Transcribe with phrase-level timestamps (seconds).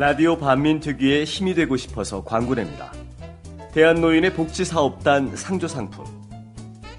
[0.00, 2.90] 라디오 반민특위의 힘이 되고 싶어서 광고냅니다.
[3.72, 6.06] 대한노인의 복지사업단 상조 상품.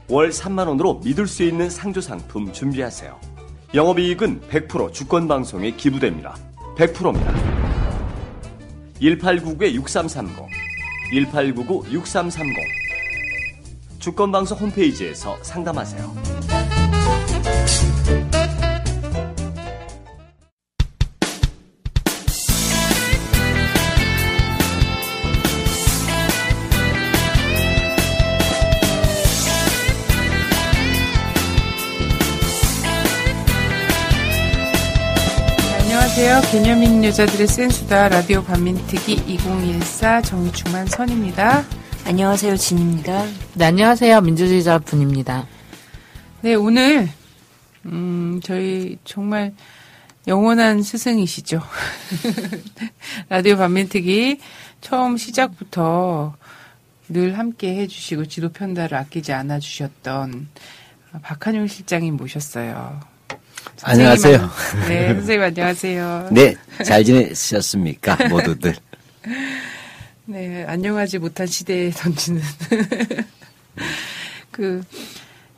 [0.07, 3.20] 월 3만원으로 믿을 수 있는 상조 상품 준비하세요.
[3.73, 6.38] 영업이익은 100% 주권방송에 기부됩니다.
[6.77, 7.34] 100%입니다.
[9.02, 10.48] 1899-6330
[11.12, 12.43] 1899-6330
[13.98, 16.13] 주권방송 홈페이지에서 상담하세요.
[36.13, 36.51] 안녕하세요.
[36.51, 41.63] 개념 있는 여자들의 센수다 라디오 반민특위 2014 정충만 선입니다.
[42.05, 42.57] 안녕하세요.
[42.57, 43.23] 진입니다.
[43.53, 44.20] 네, 안녕하세요.
[44.20, 45.48] 민주주의자 분입니다.
[46.41, 47.07] 네, 오늘
[47.85, 49.53] 음, 저희 정말
[50.27, 51.62] 영원한 스승이시죠.
[53.29, 54.40] 라디오 반민특위
[54.81, 56.35] 처음 시작부터
[57.07, 60.49] 늘 함께 해주시고 지도 편달을 아끼지 않아 주셨던
[61.21, 63.10] 박한용 실장님 모셨어요.
[63.84, 64.50] 안녕하세요.
[64.88, 66.29] 네, 선생님 안녕하세요.
[66.31, 68.75] 네, 잘 지내셨습니까, 모두들?
[70.25, 72.41] 네, 안녕하지 못한 시대에 던지는.
[74.51, 74.81] 그,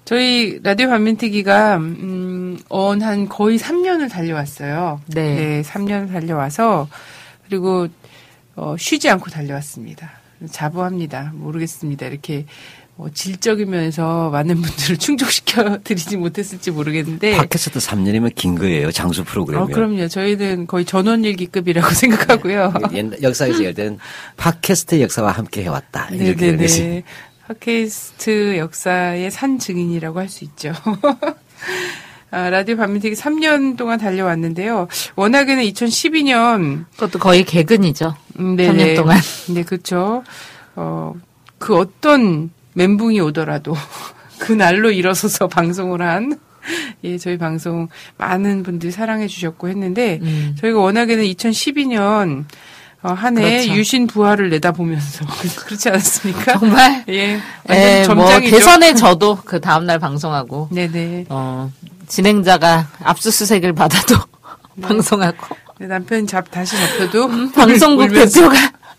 [0.05, 5.01] 저희 라디오 반민특위가, 음, 언한 거의 3년을 달려왔어요.
[5.07, 5.35] 네.
[5.35, 6.87] 네, 3년을 달려와서,
[7.47, 7.87] 그리고,
[8.55, 10.11] 어, 쉬지 않고 달려왔습니다.
[10.51, 11.31] 자부합니다.
[11.33, 12.05] 모르겠습니다.
[12.07, 12.45] 이렇게
[12.95, 17.37] 뭐 질적인 면에서 많은 분들을 충족시켜 드리지 못했을지 모르겠는데.
[17.37, 18.91] 팟캐스트 3년이면 긴 거예요.
[18.91, 19.63] 장수 프로그램이.
[19.63, 20.07] 어, 그럼요.
[20.07, 22.73] 저희는 거의 전원일기급이라고 생각하고요.
[22.93, 23.97] 옛날 역사에서 때는
[24.37, 26.09] 팟캐스트 역사와 함께 해왔다.
[26.11, 26.65] 이렇게 네네네.
[26.67, 27.03] 되는
[27.47, 30.71] 팟캐스트 역사의 산 증인이라고 할 수 있죠.
[32.31, 34.87] 아, 라디오 반민특위 3년 동안 달려왔는데요.
[35.15, 36.85] 워낙에는 2012년.
[36.93, 38.15] 그것도 거의 개근이죠.
[38.39, 39.19] 음, 3년 동안.
[39.49, 40.23] 네, 그렇죠.
[40.75, 41.13] 어,
[41.59, 43.75] 그 어떤 멘붕이 오더라도
[44.39, 46.37] 그 날로 일어서서 방송을 한
[47.03, 50.55] 예, 저희 방송 많은 분들이 사랑해 주셨고 했는데 음.
[50.59, 52.45] 저희가 워낙에는 2012년
[53.03, 53.73] 어, 한해 그렇죠.
[53.73, 55.25] 유신 부활을 내다보면서
[55.65, 56.57] 그렇지 않았습니까?
[56.57, 57.03] 정말.
[57.09, 57.39] 예,
[57.69, 58.55] 예, 뭐 점장이죠.
[58.55, 61.25] 대선에 저도 그 다음 날 방송하고 네네.
[61.27, 61.69] 어,
[62.07, 64.15] 진행자가 압수수색을 받아도
[64.81, 68.13] 방송하고 네, 남편이 잡 다시 잡혀도 음, 방송국.
[68.13, 68.55] 대표가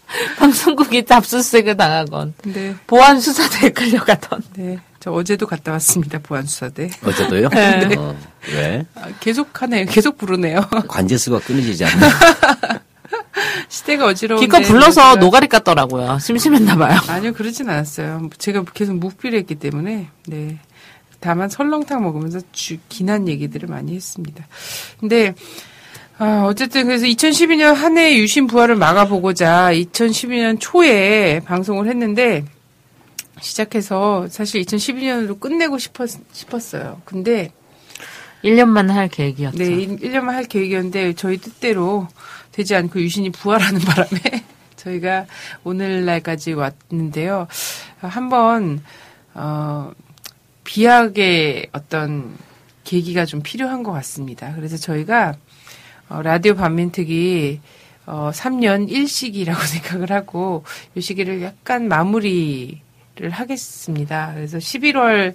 [0.38, 4.78] 방송국이 압수수색을 당하건 네, 보안 수사대에 끌려가던 네.
[5.00, 6.90] 저 어제도 갔다 왔습니다 보안 수사대.
[7.04, 7.48] 어제도요?
[7.52, 7.94] 네.
[7.96, 8.16] 어,
[8.52, 8.86] 왜?
[8.94, 9.86] 아, 계속 하네요.
[9.86, 10.60] 계속 부르네요.
[10.88, 12.08] 관제수가 끊어지지 않나?
[13.68, 14.46] 시대가 어지러운데.
[14.46, 16.20] 기껏 불러서 노가리 깠더라고요.
[16.20, 16.98] 심심했나 봐요.
[17.08, 18.30] 아니요, 그러진 않았어요.
[18.38, 20.58] 제가 계속 묵비를 했기 때문에, 네.
[21.20, 24.46] 다만 설렁탕 먹으면서 주, 기난 얘기들을 많이 했습니다.
[25.00, 25.34] 근데,
[26.16, 32.44] 아, 어쨌든 그래서 2012년 한해 유신 부활을 막아보고자 2012년 초에 방송을 했는데,
[33.40, 37.02] 시작해서 사실 2012년으로 끝내고 싶었, 싶었어요.
[37.04, 37.52] 근데,
[38.44, 39.58] 1년만 할 계획이었죠.
[39.58, 42.06] 네, 1년만 할 계획이었는데 저희 뜻대로
[42.52, 44.44] 되지 않고 유신이 부활하는 바람에
[44.76, 45.26] 저희가
[45.64, 47.48] 오늘날까지 왔는데요.
[48.00, 48.82] 한번
[49.32, 49.92] 어
[50.64, 52.36] 비약의 어떤
[52.84, 54.52] 계기가 좀 필요한 것 같습니다.
[54.54, 55.36] 그래서 저희가
[56.08, 57.60] 어, 라디오 반민특위
[58.06, 62.78] 어 3년 1시기라고 생각을 하고 이 시기를 약간 마무리를
[63.30, 64.32] 하겠습니다.
[64.34, 65.34] 그래서 11월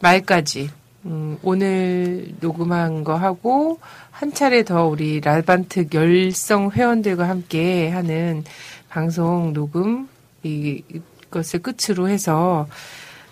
[0.00, 0.70] 말까지
[1.04, 3.78] 음, 오늘 녹음한 거 하고
[4.10, 8.42] 한 차례 더 우리 라반특 열성 회원들과 함께 하는
[8.88, 10.08] 방송 녹음
[10.42, 10.82] 이-
[11.26, 12.66] 이것을 끝으로 해서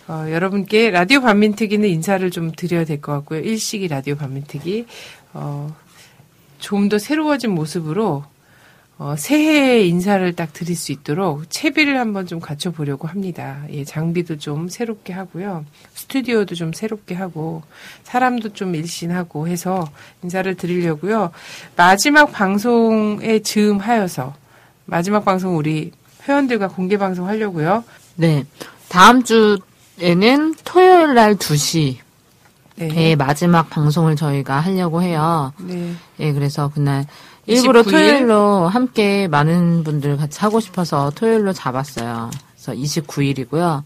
[0.09, 3.41] 어, 여러분께 라디오 반민특위는 인사를 좀 드려야 될 것 같고요.
[3.41, 4.87] 일식이 라디오 반민특위
[5.33, 5.75] 어,
[6.59, 8.25] 좀 더 새로워진 모습으로
[8.99, 13.63] 어, 새해 인사를 딱 드릴 수 있도록 채비를 한번 좀 갖춰보려고 합니다.
[13.71, 15.67] 예, 장비도 좀 새롭게 하고요.
[15.93, 17.63] 스튜디오도 좀 새롭게 하고,
[18.05, 19.87] 사람도 좀 일신하고 해서
[20.23, 21.31] 인사를 드리려고요.
[21.77, 24.35] 마지막 방송에 즈음하여서,
[24.87, 25.93] 마지막 방송 우리
[26.27, 27.85] 회원들과 공개 방송 하려고요.
[28.15, 28.45] 네.
[28.89, 32.06] 다음 주에는 토요일 날 2시에
[32.77, 33.17] 네.
[33.17, 35.53] 마지막 방송을 저희가 하려고 해요.
[35.59, 35.95] 네.
[36.21, 37.07] 예, 그래서 그날
[37.47, 37.91] 일부러 29일?
[37.91, 42.31] 토요일로 함께 많은 분들 같이 하고 싶어서 토요일로 잡았어요.
[42.55, 43.83] 그래서 29일이고요.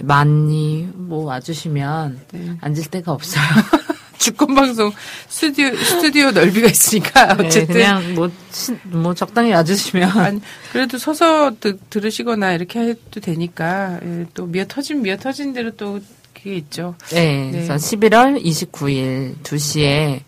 [0.00, 2.20] 많이 뭐 와주시면
[2.60, 3.42] 앉을 데가 없어요.
[4.18, 4.90] 주권 방송
[5.28, 10.40] 스튜디오 스튜디오 넓이가 있으니까 네, 어쨌든 그냥 뭐, 시- 뭐 적당히 와주시면 아니,
[10.72, 16.00] 그래도 서서 드, 들으시거나 이렇게 해도 되니까 예, 또 미어 터진 미어 터진 대로 또
[16.46, 16.94] 그게 있죠.
[17.10, 20.20] 네, 그래서 11월 29일 2시에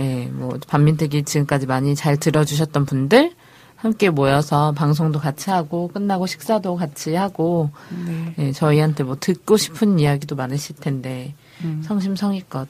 [0.00, 3.32] 예, 뭐 반민특위 지금까지 많이 잘 들어주셨던 분들
[3.76, 7.68] 함께 모여서 방송도 같이 하고 끝나고 식사도 같이 하고
[8.06, 8.34] 네.
[8.38, 11.82] 예, 저희한테 뭐 듣고 싶은 이야기도 많으실 텐데 음.
[11.84, 12.66] 성심성의껏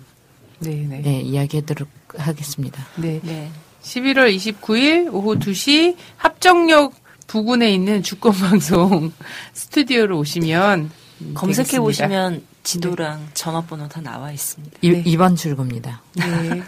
[0.58, 1.02] 네, 네.
[1.06, 2.84] 예, 이야기하도록 하겠습니다.
[2.96, 3.20] 네.
[3.22, 3.48] 네.
[3.82, 6.94] 11월 29일 오후 2시 합정역
[7.28, 9.12] 부근에 있는 주권 방송
[9.54, 10.90] 스튜디오로 오시면
[11.20, 11.78] 음, 검색해.
[11.78, 14.78] 보시면 지도랑 전화번호 다 나와 있습니다.
[14.82, 15.02] 이, 네.
[15.06, 16.02] 이번 출구입니다.
[16.14, 16.62] 네.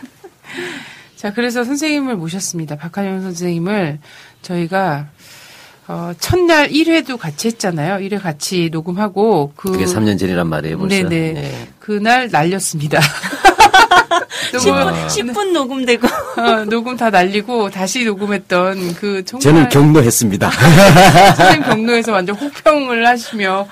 [1.16, 2.76] 자, 그래서 선생님을 모셨습니다.
[2.76, 3.98] 박한영 선생님을
[4.40, 5.08] 저희가
[5.88, 8.06] 어, 첫날 1회도 같이 했잖아요.
[8.06, 10.94] 1회 같이 녹음하고 그 그게 3년 전이란 말이에요, 벌써.
[10.94, 11.32] 네네.
[11.32, 11.68] 네.
[11.80, 13.00] 그날 날렸습니다.
[14.52, 20.50] 녹음, 10분, 10분 녹음되고 어, 녹음 다 날리고 다시 녹음했던 그 정말 저는 경로했습니다.
[21.36, 23.66] 선생님 경로에서 완전 혹평을 하시며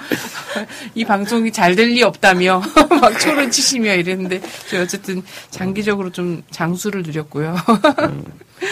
[0.95, 2.63] 이 방송이 잘 될 리 없다며
[3.01, 7.57] 막 초를 치시며 이랬는데 저희 어쨌든 장기적으로 좀 장수를 누렸고요.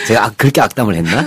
[0.07, 1.27] 제가 악- 그렇게 악담을 했나?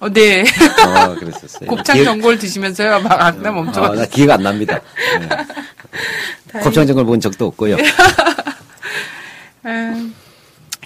[0.00, 0.42] 어, 네.
[0.86, 1.68] 어, 그랬었어요.
[1.68, 4.78] 곱창 기억- 전골 드시면서요 막 악담 엄청 어, 나 기회가 안 납니다.
[5.18, 6.60] 네.
[6.62, 7.76] 곱창 전골 본 적도 없고요.
[9.64, 10.10] 아,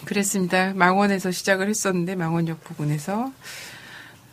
[0.04, 0.72] 그랬습니다.
[0.74, 3.32] 망원에서 시작을 했었는데 망원역 부근에서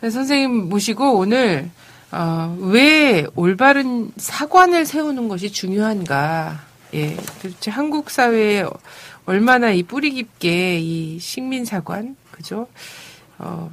[0.02, 1.70] 네, 선생님 모시고 오늘
[2.12, 6.62] 어, 왜 올바른 사관을 세우는 것이 중요한가?
[6.94, 8.66] 예, 도대체 한국 사회에
[9.26, 12.68] 얼마나 이 뿌리 깊게 이 식민 사관, 그죠?
[13.38, 13.70] 어,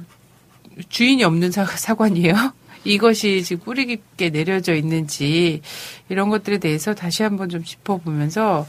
[0.89, 2.35] 주인이 없는 사, 사관이에요.
[2.83, 5.61] 이것이 지금 뿌리 깊게 내려져 있는지
[6.09, 8.67] 이런 것들에 대해서 다시 한번 좀 짚어보면서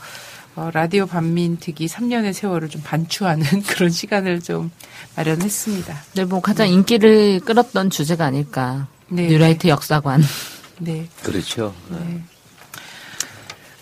[0.58, 4.72] 어, 라디오 반민특위 3년의 세월을 좀 반추하는 그런 시간을 좀
[5.14, 5.96] 마련했습니다.
[6.16, 8.88] 네, 뭐 가장 인기를 끌었던 주제가 아닐까.
[9.08, 9.28] 네.
[9.28, 10.20] 뉴라이트 역사관.
[10.80, 11.06] 네.
[11.22, 11.72] 그렇죠.
[11.90, 12.20] 네.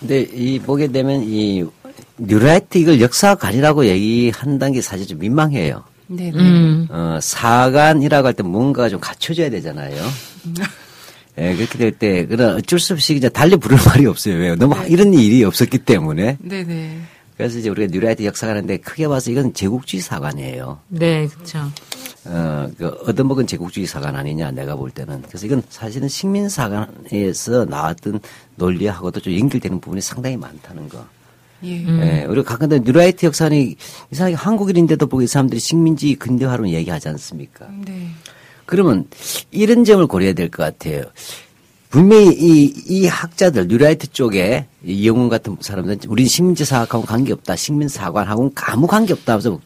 [0.00, 1.64] 근데 이 보게 되면 이
[2.18, 5.82] 뉴라이트 이걸 역사관이라고 얘기한다는 게 사실 좀 민망해요.
[6.08, 6.30] 네.
[6.30, 6.38] 네.
[6.38, 6.88] 음.
[6.90, 9.96] 어, 사관이라고 할 때 뭔가가 좀 갖춰져야 되잖아요.
[11.38, 14.36] 예, 그렇게 될 때, 그런 어쩔 수 없이 이제 달리 부를 말이 없어요.
[14.36, 14.56] 왜요?
[14.56, 16.38] 너무 이런 일이 없었기 때문에.
[16.40, 16.64] 네.
[16.64, 16.98] 네.
[17.36, 20.78] 그래서 이제 우리가 뉴라이트 역사관인데 크게 봐서 이건 제국주의 사관이에요.
[20.88, 21.70] 네, 그렇죠.
[22.24, 25.22] 어, 그 얻어먹은 제국주의 사관 아니냐, 내가 볼 때는.
[25.28, 28.20] 그래서 이건 사실은 식민 사관에서 나왔던
[28.56, 31.04] 논리하고도 좀 연결되는 부분이 상당히 많다는 거.
[31.64, 31.84] 예.
[31.86, 33.76] 예, 우리가 가끔도 뉴라이트 역사관이
[34.10, 37.68] 이상하게 한국인인데도 보고 이 사람들이 식민지 근대화로 얘기하지 않습니까?
[37.84, 38.08] 네.
[38.66, 39.04] 그러면
[39.50, 41.04] 이런 점을 고려해야 될 것 같아요.
[41.88, 47.56] 분명히 이, 이 학자들, 뉴라이트 쪽에 이영훈 같은 사람들은 우리는 식민지 사학하고는 관계없다.
[47.56, 49.32] 식민사관하고는 아무 관계없다.
[49.34, 49.58] 하면서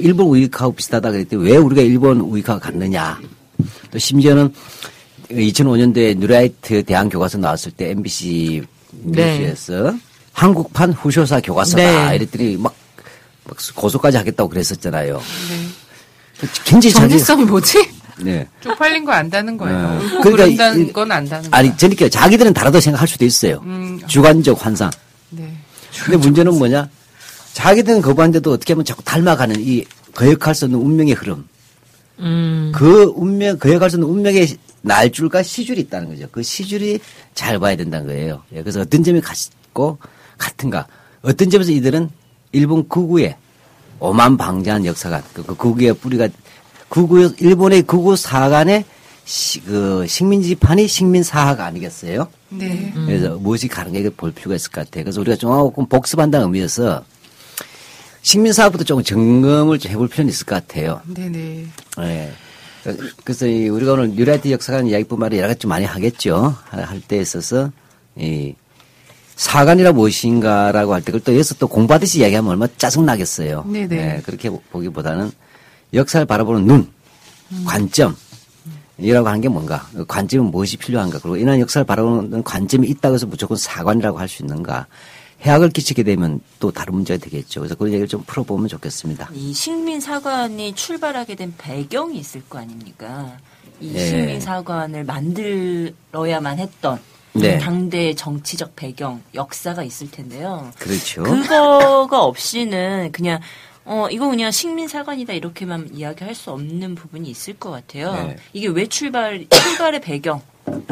[0.00, 3.20] 일본 우익하고 비슷하다 그랬더니 왜 우리가 일본 우익하고 같느냐.
[3.90, 4.52] 또 심지어는
[5.30, 9.38] 2005년도에 뉴라이트 대한 교과서 나왔을 때 MBC 네.
[9.38, 9.94] 뉴스에서
[10.32, 12.08] 한국판 후쇼사 교과서다.
[12.10, 12.16] 네.
[12.16, 12.74] 이랬더니 막,
[13.44, 15.18] 막 고소까지 하겠다고 그랬었잖아요.
[15.18, 16.48] 네.
[16.64, 17.88] 굉장히 정체성이 뭐지?
[18.20, 18.46] 네.
[18.60, 19.76] 쪽팔린 거 안다는 거예요.
[19.78, 19.98] 네.
[20.22, 21.68] 그러니까 그런다는 이- 건 안다는 거예요.
[21.68, 23.60] 아니, 저니까 자기들은 다르다고 생각할 수도 있어요.
[23.64, 24.00] 음.
[24.06, 24.90] 주관적 환상.
[25.30, 25.52] 네.
[26.04, 26.88] 근데 문제는 뭐냐?
[27.54, 29.84] 자기들은 거부하는데도 어떻게 보면 자꾸 닮아가는 이
[30.14, 31.46] 거역할 수 없는 운명의 흐름.
[32.20, 32.72] 음.
[32.74, 36.28] 그 운명, 거역할 수 없는 운명의 날줄과 시줄이 있다는 거죠.
[36.30, 37.00] 그 시줄이
[37.34, 38.42] 잘 봐야 된다는 거예요.
[38.52, 39.98] 예, 그래서 어떤 점이 같고
[40.38, 40.86] 같은가.
[41.22, 42.10] 어떤 점에서 이들은
[42.52, 43.36] 일본 극우의
[43.98, 46.28] 오만방자한 역사가 그, 그 극우의 뿌리가
[46.94, 48.84] 극우 일본의 극우 사관의
[49.24, 52.28] 시, 그 식민지판이 식민사학 아니겠어요?
[52.50, 52.92] 네.
[52.94, 55.02] 그래서 무엇이 가능하게 볼 필요가 있을 것 같아요.
[55.02, 57.04] 그래서 우리가 조금 복습한다는 의미에서
[58.22, 61.00] 식민사학부터 조금 점검을 좀 해볼 필요는 있을 것 같아요.
[61.06, 61.28] 네.
[61.28, 61.66] 네.
[62.00, 62.32] 예.
[63.24, 66.54] 그래서 이 우리가 오늘 뉴라이트 역사관 이야기뿐만 아니라 여러 가지 좀 많이 하겠죠.
[66.70, 67.72] 할 때 있어서
[68.16, 68.54] 이
[69.36, 73.64] 사관이라 무엇인가라고 할 때 그걸 또 여기서 또 공부하듯이 이야기하면 얼마나 짜증나겠어요.
[73.66, 73.96] 네네.
[73.96, 75.32] 예, 그렇게 보기보다는
[75.94, 76.90] 역사를 바라보는 눈,
[77.64, 78.16] 관점,
[78.98, 83.26] 이라고 하는 게 뭔가, 그 관점은 무엇이 필요한가, 그리고 이런 역사를 바라보는 관점이 있다고 해서
[83.26, 84.86] 무조건 사관이라고 할 수 있는가,
[85.42, 87.60] 해악을 끼치게 되면 또 다른 문제가 되겠죠.
[87.60, 89.28] 그래서 그런 얘기를 좀 풀어보면 좋겠습니다.
[89.34, 93.36] 이 식민 사관이 출발하게 된 배경이 있을 거 아닙니까?
[93.80, 94.06] 이 예.
[94.06, 96.98] 식민 사관을 만들어야만 했던
[97.34, 97.58] 네.
[97.58, 100.70] 당대의 정치적 배경, 역사가 있을 텐데요.
[100.78, 101.24] 그렇죠.
[101.24, 103.40] 그거가 없이는 그냥
[103.86, 108.12] 어, 이거 그냥 식민사관이다 이렇게만 이야기할 수 없는 부분이 있을 것 같아요.
[108.14, 108.36] 네.
[108.52, 110.40] 이게 왜 출발, 출발의 배경,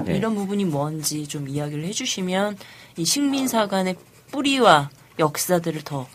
[0.05, 0.17] 네.
[0.17, 2.59] 이런 부분이 뭔지 좀 이야기를 해주시면
[2.99, 3.97] 이 식민사관의
[4.31, 6.07] 뿌리와 역사들을 더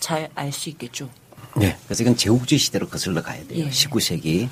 [0.00, 1.08] 잘 알 수 있겠죠.
[1.56, 1.76] 네.
[1.86, 3.64] 그래서 이건 제국주의 시대로 거슬러 가야 돼요.
[3.64, 3.70] 예.
[3.70, 4.48] 19세기.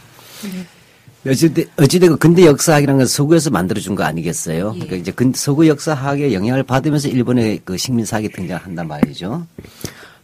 [1.27, 4.73] 어찌되, 어찌되고 근대 역사학이라는 건 서구에서 만들어준 거 아니겠어요?
[4.75, 4.79] 예.
[4.79, 9.47] 그러니까 이제 근, 서구 역사학의 영향을 받으면서 일본의 그 식민사학이 등장한단 말이죠.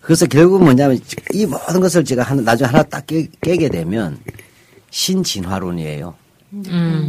[0.08, 0.98] 그래서 결국 뭐냐면
[1.34, 4.18] 이 모든 것을 제가 하나, 나중에 하나 딱 깨, 깨게 되면
[4.88, 6.14] 신진화론이에요.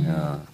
[0.10, 0.46] 어,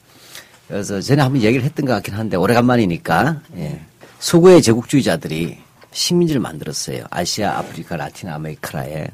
[0.68, 3.82] 그래서 전에 한번 얘기를 했던 것 같긴 한데 오래간만이니까 예.
[4.20, 5.58] 서구의 제국주의자들이
[5.92, 7.06] 식민지를 만들었어요.
[7.10, 9.08] 아시아, 아프리카, 라틴 아메리카에.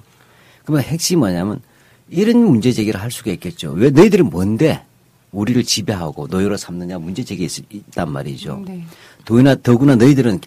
[0.65, 1.61] 그러면 핵심이 뭐냐면
[2.09, 3.71] 이런 문제 제기를 할 수가 있겠죠.
[3.71, 4.83] 왜 너희들이 뭔데
[5.31, 8.61] 우리를 지배하고 노예로 삼느냐 문제 제기 있, 있단 말이죠.
[8.67, 8.83] 네.
[9.23, 10.41] 더구나 더구나 너희들은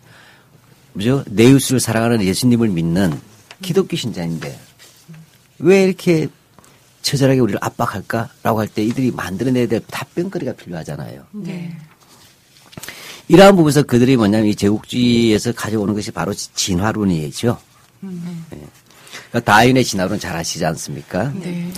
[0.95, 1.25] 뭐죠?
[1.29, 3.13] 네우스를 사랑하는 예수님을 믿는
[3.63, 4.59] 기독교 신자인데
[5.59, 6.29] 왜 이렇게
[7.03, 11.25] 처절하게 우리를 압박할까라고 할 때 이들이 만들어내야 될 답변거리가 필요하잖아요.
[11.33, 11.77] 네.
[13.29, 17.59] 이러한 부분에서 그들이 뭐냐면 이 제국주의에서 가져오는 것이 바로 진화론이죠.
[18.05, 18.09] 예.
[19.31, 21.33] 그러니까 다윈의 진화론 잘 아시지 않습니까?
[21.41, 21.71] 네.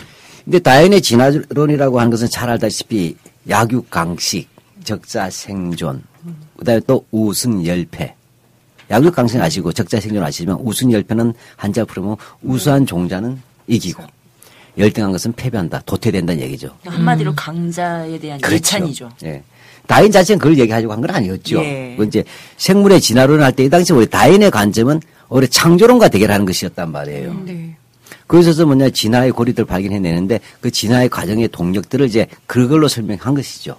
[0.45, 3.17] 근데 다윈의 진화론이라고 하는 것은 잘 알다시피
[3.49, 4.49] 약육강식,
[4.85, 6.03] 적자 생존,
[6.59, 8.16] 그다음에 또 우승열패.
[8.91, 14.05] 약육강식 아시고 적자 생존 아시지만 우승열패는 한자 풀으면 우수한 종자는 이기고
[14.79, 16.71] 열등한 것은 패배한다, 도태된다는 얘기죠.
[16.85, 19.11] 한마디로 강자에 대한 예찬이죠.
[19.25, 19.43] 예.
[19.87, 21.59] 다인 자체는 그걸 얘기하려고 한 건 아니었죠.
[21.65, 21.95] 예.
[21.97, 22.25] 그 이제
[22.59, 27.43] 생물의 진화론을 할 때 이 당시 우리 다인의 관점은 우리 창조론과 대결하는 것이었단 말이에요.
[27.47, 27.77] 네.
[28.27, 33.77] 그래서 뭐냐 진화의 고리들을 발견해내는데 그 진화의 과정의 동력들을 이제 그걸로 설명한 것이죠.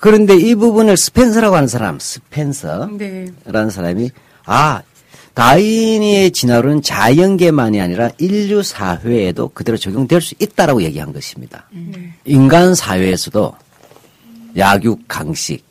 [0.00, 3.70] 그런데 이 부분을 스펜서라고 하는 사람, 스펜서라는 네.
[3.70, 4.10] 사람이
[4.48, 4.82] 아
[5.34, 11.68] 다인의 진화론은 자연계만이 아니라 인류 사회에도 그대로 적용될 수 있다라고 얘기한 것입니다.
[11.70, 12.12] 네.
[12.24, 13.54] 인간 사회에서도
[14.56, 15.62] 약육 강식,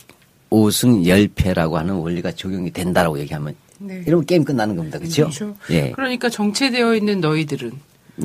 [0.49, 4.03] 우승 열패라고 하는 원리가 적용이 된다라고 얘기하면 네.
[4.05, 4.99] 이러면 게임 끝나는 겁니다.
[4.99, 5.23] 그렇죠?
[5.23, 5.55] 그렇죠.
[5.71, 5.91] 예.
[5.91, 7.71] 그러니까 정체되어 있는 너희들은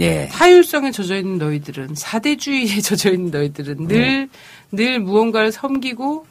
[0.00, 0.28] 예.
[0.30, 3.88] 타율성에 젖어 있는 너희들은 사대주의에 젖어 있는 너희들은
[4.70, 6.26] 늘늘 무언가를 섬기고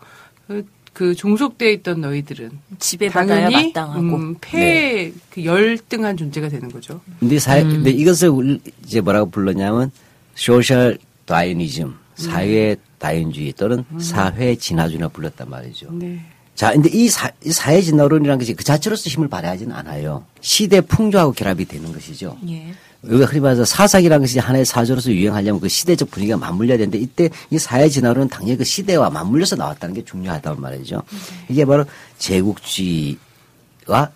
[0.94, 4.00] 그, 그 종속되어 있던 너희들은 지배받아야 당연히 마땅하고.
[4.00, 7.02] 음, 폐그 열등한 존재가 되는 거죠.
[7.20, 9.92] 근데 사회, 근데 이것을 이제 뭐라고 불렀냐면
[10.36, 15.92] social Darwinism, 사회 다윈주의 또는 사회 진화주의라 불렀단 말이죠.
[15.92, 16.20] 네.
[16.56, 20.26] 자, 근데 이, 사, 이 사회 진화론이라는 것이 그 자체로서 힘을 발휘하지는 않아요.
[20.42, 22.38] 시대 풍조하고 결합이 되는 것이죠.
[22.50, 22.74] 예.
[23.04, 27.58] 우리가 흔히 말해서 사상이라는 것이 하나의 사조로서 유행하려면 그 시대적 분위기가 맞물려야 되는데 이때 이
[27.58, 31.02] 사회 진화론은 당연히 그 시대와 맞물려서 나왔다는 게 중요하단 말이죠.
[31.50, 31.86] 이게 바로
[32.20, 33.18] 제국주의와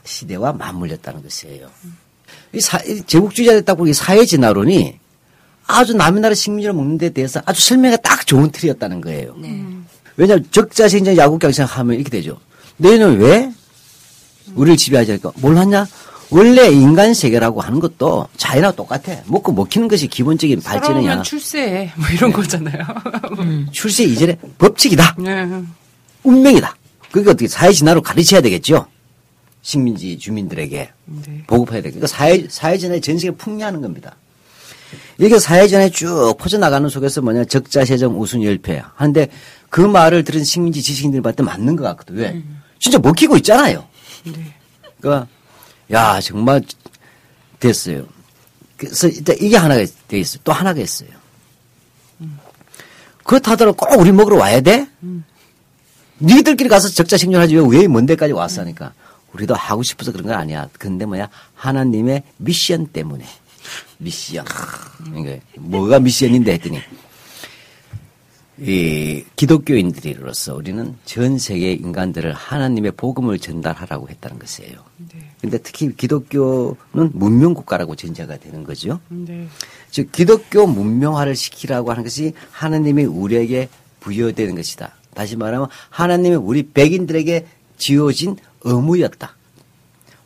[0.04, 1.68] 시대와 맞물렸다는 것이에요.
[2.54, 5.00] 이 사, 이 제국주의자 됐다 보니 이 사회 진화론이
[5.68, 9.36] 아주 남의 나라 식민지를 먹는 데 대해서 아주 설명이 딱 좋은 틀이었다는 거예요.
[9.38, 9.64] 네.
[10.16, 12.38] 왜냐하면 적자생전 야구경생 하면 이렇게 되죠.
[12.78, 13.52] 너희는 왜
[14.54, 15.32] 우리를 지배하지 않을까?
[15.38, 15.88] 뭘 하냐?
[16.32, 19.22] 원래 인간 세계라고 하는 것도 자연하고 똑같아.
[19.26, 21.22] 먹고 먹히는 것이 기본적인 발전이야.
[21.22, 22.84] 출세해 뭐 이런 거잖아요.
[23.72, 25.16] 출세 이전에 법칙이다.
[25.20, 25.48] 네.
[26.24, 26.76] 운명이다.
[27.12, 28.88] 그게 어떻게 사회 진화로 가르쳐야 되겠죠.
[29.62, 31.44] 식민지 주민들에게 네.
[31.48, 32.00] 보급해야 되겠죠.
[32.00, 34.16] 그러니까 사회, 사회 진화의 전sek을 풍미하는 겁니다.
[35.18, 39.28] 이게 사회 진화에 쭉 퍼져나가는 속에서 뭐냐 적자 세정 우순 열패 하는데
[39.70, 42.16] 그 말을 들은 식민지 지식인들 봤을 때 맞는 것 같거든.
[42.16, 42.44] 왜?
[42.80, 43.86] 진짜 먹히고 있잖아요.
[44.26, 44.34] 네.
[45.00, 45.28] 그러니까
[45.92, 46.62] 야 정말
[47.60, 48.06] 됐어요.
[48.78, 50.42] 그래서 일단 이게 하나가 돼 있어요.
[50.44, 51.10] 또 하나가 있어요.
[53.24, 54.88] 그렇다더라도 꼭 우리 먹으러 와야 돼?
[56.22, 58.94] 니들끼리 가서 적자 생존하지 왜, 왜 먼 데까지 왔어 하니까
[59.34, 60.70] 우리도 하고 싶어서 그런 건 아니야.
[60.80, 63.26] 근데 뭐야 하나님의 미션 때문에
[63.98, 64.46] 미션.
[65.06, 66.82] 그러니까 뭐가 미션인데 했더니
[68.60, 74.78] 이 기독교인들로서 우리는 전 세계 인간들을 하나님의 복음을 전달하라고 했다는 것이에요.
[75.14, 75.30] 네.
[75.42, 79.00] 근데 특히 기독교는 문명 국가라고 전제가 되는 거죠.
[79.10, 79.48] 네.
[79.92, 83.68] 즉 기독교 문명화를 시키라고 하는 것이 하나님이 우리에게
[84.00, 84.94] 부여되는 것이다.
[85.14, 87.46] 다시 말하면 하나님이 우리 백인들에게
[87.78, 89.36] 지어진 의무였다.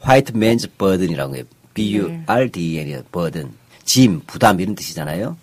[0.02, 1.44] 화이트 맨즈 버든이라고 해요.
[1.74, 3.52] B-U-R-D-N이 버든.
[3.86, 5.36] 짐, 부담 이런 뜻이잖아요.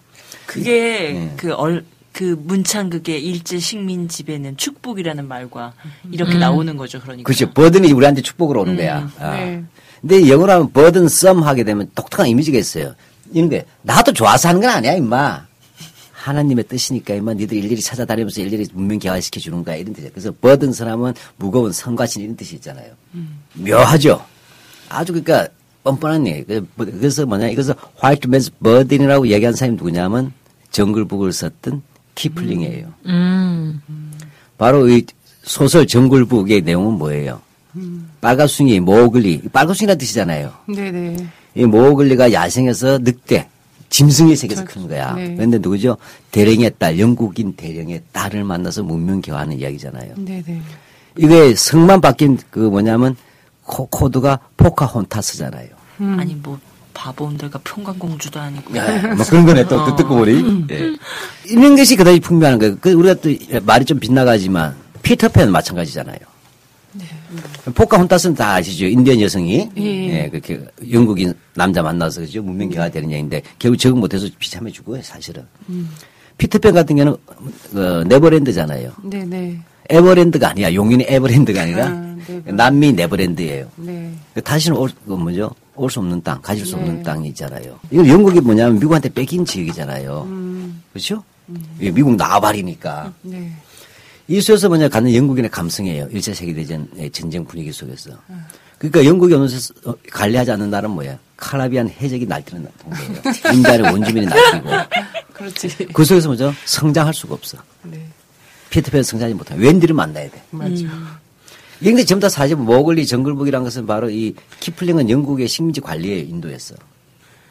[0.47, 1.35] 그게 네.
[1.37, 1.85] 그 얼,
[2.17, 5.75] 그 문창극의 일제 식민 지배는 축복이라는 말과
[6.11, 6.99] 이렇게 나오는 거죠.
[6.99, 7.27] 그러니까.
[7.27, 7.51] 그렇죠.
[7.53, 9.11] 버든이 우리한테 축복으로 오는 음, 거야.
[9.19, 9.33] 아.
[9.37, 9.63] 네.
[10.01, 12.95] 근데 영어로 하면 버든 썸 하게 되면 독특한 이미지가 있어요.
[13.35, 15.45] 이런 게 나도 좋아서 하는 건 아니야, 임마.
[16.15, 20.11] 하나님의 뜻이니까 임마 니들 일일이 찾아다니면서 일일이 문명 개화시켜 주는 거야 이런 뜻이에요.
[20.15, 22.93] 그래서 버든 선하면 무거운 성과신 이런 뜻이 있잖아요.
[23.53, 24.25] 묘하죠.
[24.89, 25.49] 아주 그러니까
[25.85, 26.45] 뻔뻔한 얘기.
[26.45, 30.33] 그- 그래서 뭐냐, 이것을 화이트 맨스 버든이라고 얘기한 사람이 누구냐면
[30.71, 31.83] 정글북을 썼던
[32.17, 32.89] 키플링이에요.
[33.07, 33.81] 음.
[34.59, 35.07] 바로 이
[35.45, 37.41] 소설 정글북의 내용은 뭐예요?
[38.21, 40.53] 빨가숭이, 모글리, 빨가숭이라는 뜻이잖아요.
[40.67, 41.27] 네네.
[41.55, 43.49] 이 모글리가 야생에서 늑대,
[43.91, 45.13] 짐승의 세계에서 크는 거야.
[45.15, 45.35] 네.
[45.35, 45.99] 그런데 누구죠?
[46.33, 50.15] 대령의 딸, 영국인 대령의 딸을 만나서 문명교화하는 이야기잖아요.
[50.17, 50.63] 네네.
[51.19, 53.15] 이게 성만 바뀐 그 뭐냐면
[53.63, 55.69] 코, 코드가 포카혼타스잖아요.
[55.99, 56.59] 아니 뭐
[56.97, 60.67] 바보 온달과 평강공주도 아니고 뭐 그런 거네 또, 또 듣고 보니.
[60.71, 60.97] 예.
[61.45, 62.77] 이런 것이 그다지 풍부한 거예요.
[62.81, 63.29] 그 우리가 또
[63.65, 66.19] 말이 좀 빗나가지만 피터팬은 마찬가지잖아요.
[67.75, 68.87] 포카 혼타스는 다 아시죠?
[68.87, 69.83] 인디언 여성이 예.
[69.83, 75.45] 예, 그렇게 영국인 남자 만나서 그죠 문명 개화되는 얘기인데 결국 적응 못해서 비참해 죽어요 사실은.
[76.39, 77.17] 피터팬 같은 경우는
[77.75, 78.93] 어, 네버랜드잖아요.
[79.05, 79.61] 네네.
[79.91, 80.73] 에버랜드가 아니야.
[80.75, 82.53] 용인의 에버랜드가 아니라 아, never.
[82.53, 83.69] 남미 네버랜드예요.
[83.77, 84.13] 네.
[84.35, 85.51] 그 다시는 올, 그 뭐죠?
[85.77, 86.83] 올 수 없는 땅, 가질 수 네.
[86.83, 87.79] 없는 땅이 있잖아요.
[87.91, 90.23] 이거 영국이 뭐냐면 미국한테 뺏긴 지역이잖아요.
[90.29, 90.83] 음.
[90.93, 91.23] 그렇죠?
[91.79, 93.13] 이게 미국 나발이니까.
[93.23, 93.53] 네.
[94.29, 96.09] 이 속에서 뭐냐 갖는 영국인의 감성이에요.
[96.09, 98.11] 1차 세계대전의 전쟁 분위기 속에서.
[98.79, 101.19] 그러니까 영국이 어느 새 어, 관리하지 않는 나라는 뭐야?
[101.37, 103.23] 카라비안 해적이 날뛰는 동네예요.
[103.55, 104.69] 인디안의 원주민이 날뛰고.
[105.33, 105.69] 그렇지.
[105.93, 106.53] 그 속에서 뭐죠?
[106.65, 107.59] 성장할 수가 없어.
[107.85, 108.05] 네.
[108.71, 109.55] 피터팬 성장하지 못해.
[109.57, 110.43] 웬디를 만나야 돼.
[110.51, 110.75] 맞아.
[110.75, 110.89] 이게
[111.83, 116.75] 근데 전부 다 사실 모글리 정글북이라는 것은 바로 이 키플링은 영국의 식민지 관리의 인도였어.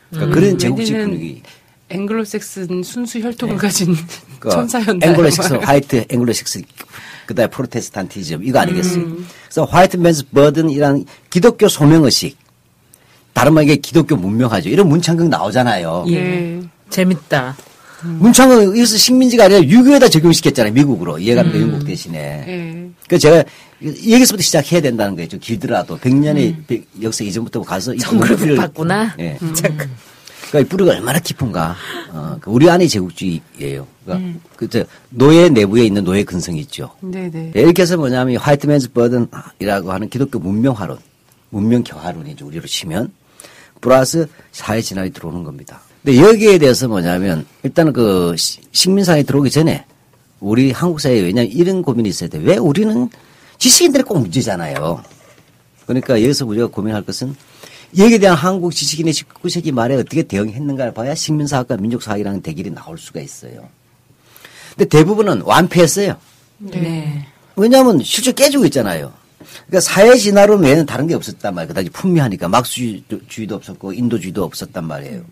[0.10, 1.42] 그러니까 그런 제국주의 웬디는 분위기.
[1.90, 3.96] 앵글로색슨 순수 혈통을 가진
[4.40, 5.06] 그 천사였나.
[5.06, 6.62] 앵글로색슨, white 앵글로색슨,
[7.28, 9.04] 그다음에 프로테스탄티즘 이거 아니겠어요.
[9.04, 9.28] 음.
[9.44, 12.38] 그래서 White Man's Burden이라는 기독교 소명의식.
[13.34, 14.70] 다른 말에 기독교 문명하죠.
[14.70, 16.06] 이런 문창극 나오잖아요.
[16.10, 16.62] 예.
[16.90, 17.56] 재밌다.
[18.04, 20.74] 문창극 여기서 식민지가 아니라 유교에다 적용시켰잖아요.
[20.74, 22.18] 미국으로 이해갑니까 영국 대신에.
[22.48, 22.90] 예.
[23.10, 23.44] 그 제가
[23.86, 25.28] 여기서부터 시작해야 된다는 거예요.
[25.30, 29.16] 좀 길더라도 100년의 역사 이전부터 가서 이 뿌리를- 봤구나.
[29.20, 29.38] 예.
[29.54, 29.90] 잠깐.
[30.50, 31.76] 그러니까 이 뿌리가 얼마나 깊은가.
[32.12, 33.88] 어, 그 우리 안에 제국주의예요.
[34.06, 36.92] 그러니까 그저 노예 내부에 있는 노예 근성이 있죠.
[37.02, 37.54] 네네.
[37.56, 40.98] 예, 이렇게 해서 뭐냐면 화이트맨즈 버든이라고 하는 기독교 문명화론,
[41.50, 42.46] 문명 교화론이죠.
[42.46, 43.12] 우리로 치면
[43.82, 45.82] 플러스 사회 진화에 들어오는 겁니다.
[46.04, 49.84] 근데 여기에 대해서 뭐냐면 일단은 그 시- 식민사회에 들어오기 전에
[50.40, 52.38] 우리 한국 사회에 왜냐면 이런 고민이 있어야 돼.
[52.38, 53.10] 왜 우리는
[53.58, 55.04] 지식인들이 꼭 문제잖아요.
[55.86, 57.36] 그러니까 여기서 우리가 고민할 것은
[57.98, 63.70] 여기에 대한 한국 지식인의 19세기 말에 어떻게 대응했는가를 봐야 식민사학과 민족사학이라는 대결이 나올 수가 있어요.
[64.76, 66.18] 근데 대부분은 완패했어요.
[66.58, 67.28] 네.
[67.56, 69.14] 왜냐하면 실제 깨지고 있잖아요.
[69.68, 71.68] 그러니까 사회 진화론 외에는 다른 게 없었단 말이에요.
[71.70, 75.24] 그다지 풍미하니까 막수주의도 없었고 인도주의도 없었단 말이에요.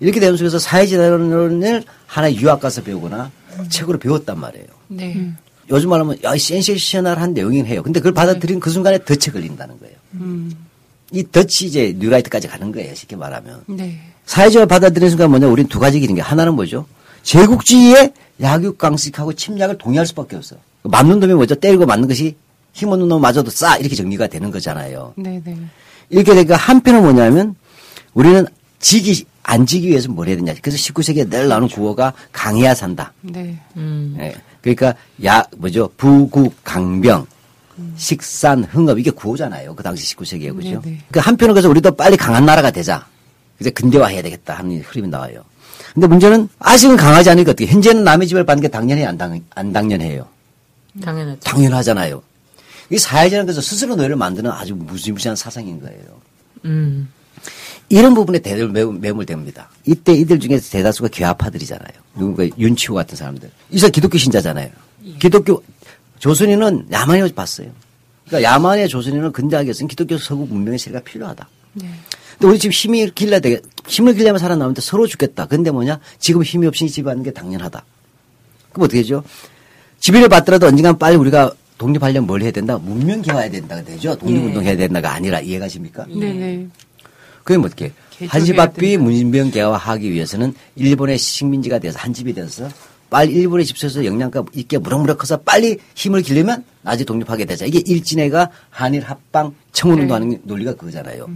[0.00, 3.30] 이렇게 속에서 사회 진화론을 하나의 유학 가서 배우거나
[3.70, 4.66] 책으로 배웠단 말이에요.
[4.88, 5.32] 네.
[5.70, 7.82] 요즘 말하면 야, 센세이셔널한 내용이긴 해요.
[7.82, 9.94] 근데 그걸 받아들인 그 순간에 덫에 걸린다는 거예요.
[10.14, 10.52] 음.
[11.12, 12.94] 이 덫이 이제 뉴라이트까지 가는 거예요.
[12.94, 13.62] 쉽게 말하면.
[13.66, 14.00] 네.
[14.26, 16.86] 사회적으로 받아들이는 순간 뭐냐, 우리는 두 가지 길인 게 하나는 뭐죠?
[17.22, 20.56] 제국주의의 약육강식하고 침략을 동의할 수밖에 없어.
[20.82, 21.54] 맞는 놈이 뭐죠?
[21.54, 22.36] 때리고 맞는 것이
[22.72, 25.14] 힘없는 놈 맞아도 싸 이렇게 정리가 되는 거잖아요.
[25.16, 25.56] 네네.
[26.10, 27.54] 이렇게 되니까 한편은 뭐냐면
[28.14, 28.46] 우리는
[28.78, 30.52] 지기 안 지기 위해서 뭘 해야 되냐.
[30.60, 33.14] 그래서 19세기에 늘 나오는 구호가 강해야 산다.
[33.22, 33.58] 네.
[33.76, 34.14] 음.
[34.20, 34.34] 예.
[34.60, 35.88] 그러니까 야 뭐죠?
[35.96, 37.26] 부국 강병
[37.96, 39.74] 식산 흥업 이게 구호잖아요.
[39.74, 40.82] 그 당시 19세기에 그죠?
[40.82, 40.98] 네네.
[41.10, 43.06] 그 한편은 그래서 우리도 빨리 강한 나라가 되자.
[43.58, 45.42] 이제 근대화해야 되겠다 하는 흐름이 나와요.
[45.94, 49.72] 근데 문제는 아직은 강하지 않으니까 어떻게 현재는 남의 집을 받는 게 당연히 안, 당, 안
[49.72, 50.26] 당연해요.
[51.02, 51.40] 당연하죠.
[51.40, 52.22] 당연하잖아요.
[52.90, 56.02] 이 사회자는 그래서 스스로 노예를 만드는 아주 무시무시한 사상인 거예요.
[56.66, 57.08] 음.
[57.88, 59.70] 이런 부분에 대들 매우 매몰됩니다.
[59.86, 61.92] 이때 이들 중에서 대다수가 괴화파들이잖아요.
[62.16, 63.50] 누군가 윤치호 같은 사람들.
[63.70, 64.70] 이사 기독교 신자잖아요.
[65.18, 65.62] 기독교
[66.18, 67.70] 조선인은 야만이 봤어요.
[68.26, 71.48] 그러니까 야만의 조선인은 근대하겠으면 기독교 서구 문명의 세계가 필요하다.
[71.74, 71.88] 네.
[72.32, 75.46] 근데 우리 지금 힘이 길러야 되겠, 힘을 길려면 살아남는데 서로 죽겠다.
[75.46, 75.98] 근데 뭐냐?
[76.18, 77.84] 지금 힘이 없이 집하는 게 당연하다.
[78.72, 79.24] 그럼 어떻게 하죠?
[79.98, 82.76] 지배를 받더라도 언젠간 빨리 우리가 독립하려면 뭘 해야 된다?
[82.78, 84.16] 문명 개화해야 된다가 되죠.
[84.18, 86.06] 독립운동 해야 된다가 아니라 이해가십니까?
[86.06, 86.68] 네네.
[87.48, 87.92] 그게 뭐 어떻게?
[88.94, 89.04] 된다.
[89.04, 92.68] 문명 개화하기 위해서는 일본의 식민지가 돼서 한 집이 돼서
[93.08, 97.64] 빨리 일본의 집에서 영양가 있게 무럭무럭 커서 빨리 힘을 기르면 나중에 독립하게 되자.
[97.64, 100.40] 이게 일진회가 한일 합방 청원운동하는 네.
[100.44, 101.26] 논리가 그거잖아요.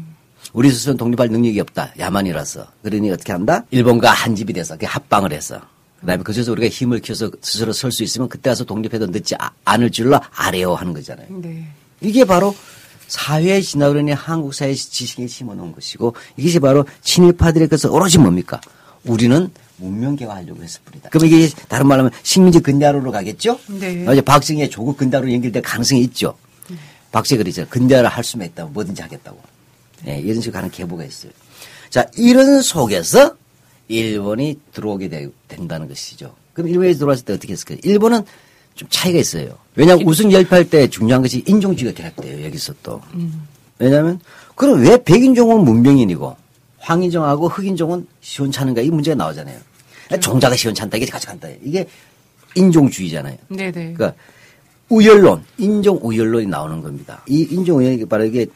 [0.53, 1.95] 우리 스스로는 독립할 능력이 없다.
[1.99, 2.67] 야만이라서.
[2.83, 3.65] 그러니 어떻게 한다?
[3.71, 5.63] 일본과 한 집이 돼서 그 합방을 해서.
[6.01, 9.91] 그다음에 그래서 우리가 힘을 키워서 스스로 설 수 있으면 그때 와서 독립해도 늦지 아- 않을
[9.91, 11.29] 줄로 아래요 하는 거잖아요.
[11.41, 11.69] 네.
[12.03, 12.55] 이게 바로
[13.13, 18.59] 사회 진화론이 한국 사회 지식에 심어놓은 것이고 이것이 바로 친일파들의 것은 오로지 뭡니까?
[19.05, 21.11] 우리는 문명개화하려고 했을 뿐이다.
[21.11, 23.61] 그럼 이게 다른 말로 하면 식민지 근대화로 가겠죠?
[23.69, 24.07] 네.
[24.11, 26.39] 이제 박정희의 조국 근대화로 연결될 가능성이 있죠.
[27.11, 27.67] 박정희 그러죠.
[27.69, 29.39] 근대화를 할 수만 있다면 뭐든지 하겠다고.
[30.07, 31.33] 예, 이런 식으로 가는 계보가 있어요.
[31.91, 33.37] 자, 이런 속에서
[33.89, 36.35] 일본이 들어오게 되, 된다는 것이죠.
[36.55, 37.77] 그럼 일본이 들어왔을 때 어떻게 했을까요?
[37.83, 38.25] 일본은
[38.75, 39.57] 좀 차이가 있어요.
[39.75, 42.45] 왜냐하면 우승 열패할 때 중요한 것이 인종주의가 결합돼요.
[42.45, 43.01] 여기서 또.
[43.79, 44.21] 왜냐하면
[44.55, 46.37] 그럼 왜 백인종은 문명인이고
[46.79, 49.59] 황인종하고 흑인종은 시원찮은가 이 문제가 나오잖아요.
[50.21, 51.49] 종자가 시원찮다 이게 가져간다.
[51.63, 51.87] 이게
[52.55, 53.37] 인종주의잖아요.
[53.49, 53.95] 네네.
[53.95, 54.15] 그러니까
[54.89, 57.23] 우열론, 인종 우열론이 나오는 겁니다.
[57.27, 58.47] 이 인종 우열이 바로 이게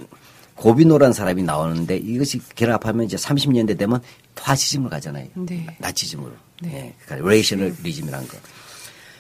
[0.55, 4.01] 고비노란 사람이 나오는데 이것이 결합하면 이제 30년대 되면
[4.35, 5.29] 파시즘을 가잖아요.
[5.35, 5.67] 네.
[5.79, 6.33] 나치즘으로.
[6.63, 6.75] 네.
[6.75, 6.95] 예.
[7.05, 8.37] 그러니까 racialism이라는 거.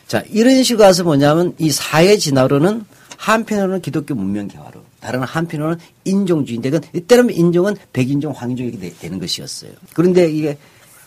[0.06, 2.84] 자, 이런 식으로 가서 뭐냐면 이 사회 진화론은
[3.16, 9.72] 한편으로는 기독교 문명 개화로 다른 한편으로는 인종주의인데 이때는 인종은 백인종, 황인종 이렇게 되- 되는 것이었어요.
[9.94, 10.58] 그런데 이게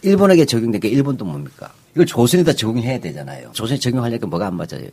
[0.01, 1.71] 일본에게 적용되니까 일본도 뭡니까?
[1.93, 3.51] 이걸 조선에다 적용해야 되잖아요.
[3.53, 4.87] 조선에 적용하려니까 뭐가 안 맞아요.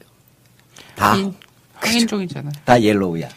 [0.94, 1.32] 다, 인,
[1.74, 2.52] 황인종이잖아요.
[2.64, 3.28] 다 yellow야.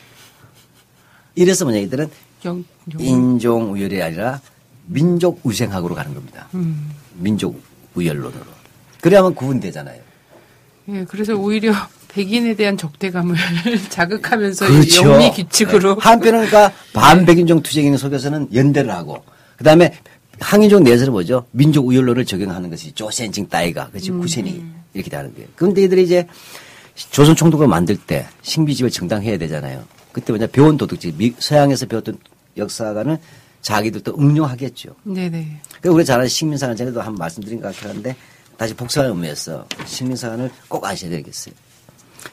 [1.35, 2.09] 이래서 뭐냐, 이들은
[2.45, 3.01] 영, 영.
[3.01, 4.41] 인종 우열이 아니라
[4.87, 6.47] 민족 우생학으로 가는 겁니다.
[6.53, 6.91] 음.
[7.13, 7.61] 민족
[7.95, 8.45] 우열론으로.
[9.01, 10.01] 그래야만 구분되잖아요.
[10.93, 11.73] 예, 그래서 오히려
[12.09, 13.35] 백인에 대한 적대감을
[13.89, 15.03] 자극하면서 그렇죠.
[15.11, 16.01] 영미 귀축으로 네.
[16.01, 19.23] 한편은 그러니까 반백인종 투쟁인 속에서는 연대를 하고
[19.57, 19.93] 그다음에
[20.39, 21.45] 황인종 내에서는 뭐죠?
[21.51, 25.47] 민족 우열론을 적용하는 것이 조센징 따이가 그렇지 구센이 이렇게 되는 거예요.
[25.55, 26.25] 그런데 이들이 이제
[26.95, 29.83] 조선 총독을 만들 때 식미집을 정당해야 되잖아요.
[30.11, 32.17] 그때 뭐냐 배운 도덕지 미- 서양에서 배웠던
[32.57, 33.19] 역사관을
[33.61, 34.95] 자기들도 응용하겠죠.
[35.03, 35.59] 네네.
[35.81, 38.15] 그 우리 잘 아는 식민사관 전에도 한번 말씀드린 것 같긴 한데
[38.59, 41.55] 다시 복사하는 의미에서 식민사관을 꼭 아셔야 되겠어요.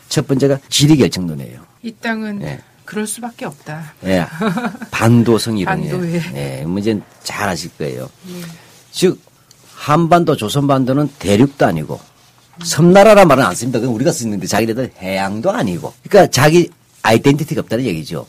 [0.08, 1.60] 첫 번째가 지리 결정론이에요.
[1.84, 2.60] 이 땅은 예.
[2.84, 3.94] 그럴 수밖에 없다.
[4.06, 4.26] 예.
[4.90, 6.04] 반도성 이론이에요.
[6.34, 6.64] 예.
[6.66, 8.10] 문제는 잘 아실 거예요.
[8.90, 9.20] 즉
[9.72, 12.00] 한반도 조선반도는 대륙도 아니고
[12.64, 13.78] 섬나라란 말은 안 씁니다.
[13.78, 15.94] 그건 우리가 쓰는데 자기네들 해양도 아니고.
[16.08, 16.70] 그러니까 자기
[17.02, 18.26] 아이덴티티가 없다는 얘기죠.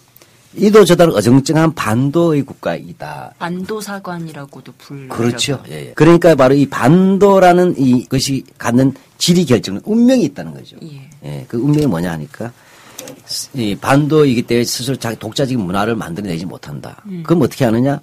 [0.56, 3.34] 이도 저다른 어정쩡한 반도의 국가이다.
[3.38, 5.08] 안도사관이라고도 불.
[5.08, 5.62] 그렇죠.
[5.70, 5.94] 예, 예.
[5.94, 10.78] 그러니까 바로 이 반도라는 이 것이 갖는 지리 결정은 운명이 있다는 거죠.
[10.84, 11.10] 예.
[11.24, 12.52] 예, 그 운명이 뭐냐 하니까
[13.54, 17.04] 이 반도이기 때문에 스스로 자기 독자적인 문화를 만들어내지 못한다.
[17.24, 18.00] 그럼 어떻게 하느냐?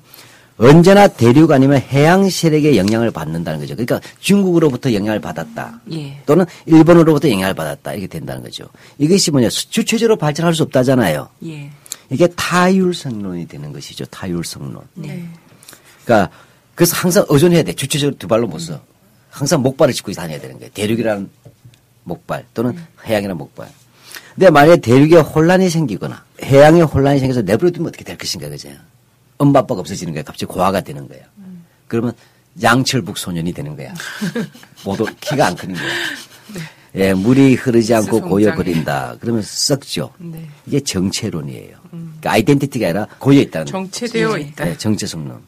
[0.56, 3.74] 언제나 대륙 아니면 해양 세력의 영향을 받는다는 거죠.
[3.74, 5.80] 그러니까 중국으로부터 영향을 받았다.
[5.92, 6.22] 예.
[6.26, 7.92] 또는 일본으로부터 영향을 받았다.
[7.92, 8.64] 이렇게 된다는 거죠.
[8.98, 9.48] 이것이 뭐냐?
[9.48, 11.28] 주체적으로 발전할 수 없다잖아요.
[11.46, 11.70] 예.
[12.10, 14.04] 이게 타율성론이 되는 것이죠.
[14.06, 14.82] 타율성론.
[14.94, 15.28] 네.
[16.04, 16.30] 그러니까
[16.74, 17.72] 그래서 항상 의존해야 돼.
[17.72, 18.80] 주체적으로 두 발로 못 서.
[19.30, 20.70] 항상 목발을 짚고 다녀야 되는 거예요.
[20.74, 21.30] 대륙이라는
[22.04, 23.68] 목발 또는 해양이라는 목발.
[24.34, 28.68] 근데 만약에 대륙에 혼란이 생기거나 해양에 혼란이 생겨서 내버려두면 어떻게 될 것인가 그죠?
[29.38, 30.22] 엄마 아빠가 없어지는 거야.
[30.22, 31.20] 갑자기 고아가 되는 거야.
[31.88, 32.12] 그러면
[32.62, 33.94] 양철북 소년이 되는 거야.
[34.84, 35.92] 모두 키가 안 크는 거야.
[36.96, 39.16] 예, 물이 흐르지 않고 고여버린다.
[39.20, 40.10] 그러면 썩죠.
[40.18, 40.46] 네.
[40.66, 41.76] 이게 정체론이에요.
[41.90, 44.42] 그러니까 아이덴티티가 아니라 고여 있다는 정체되어 예.
[44.42, 44.64] 있다.
[44.64, 45.40] 네, 정체성론.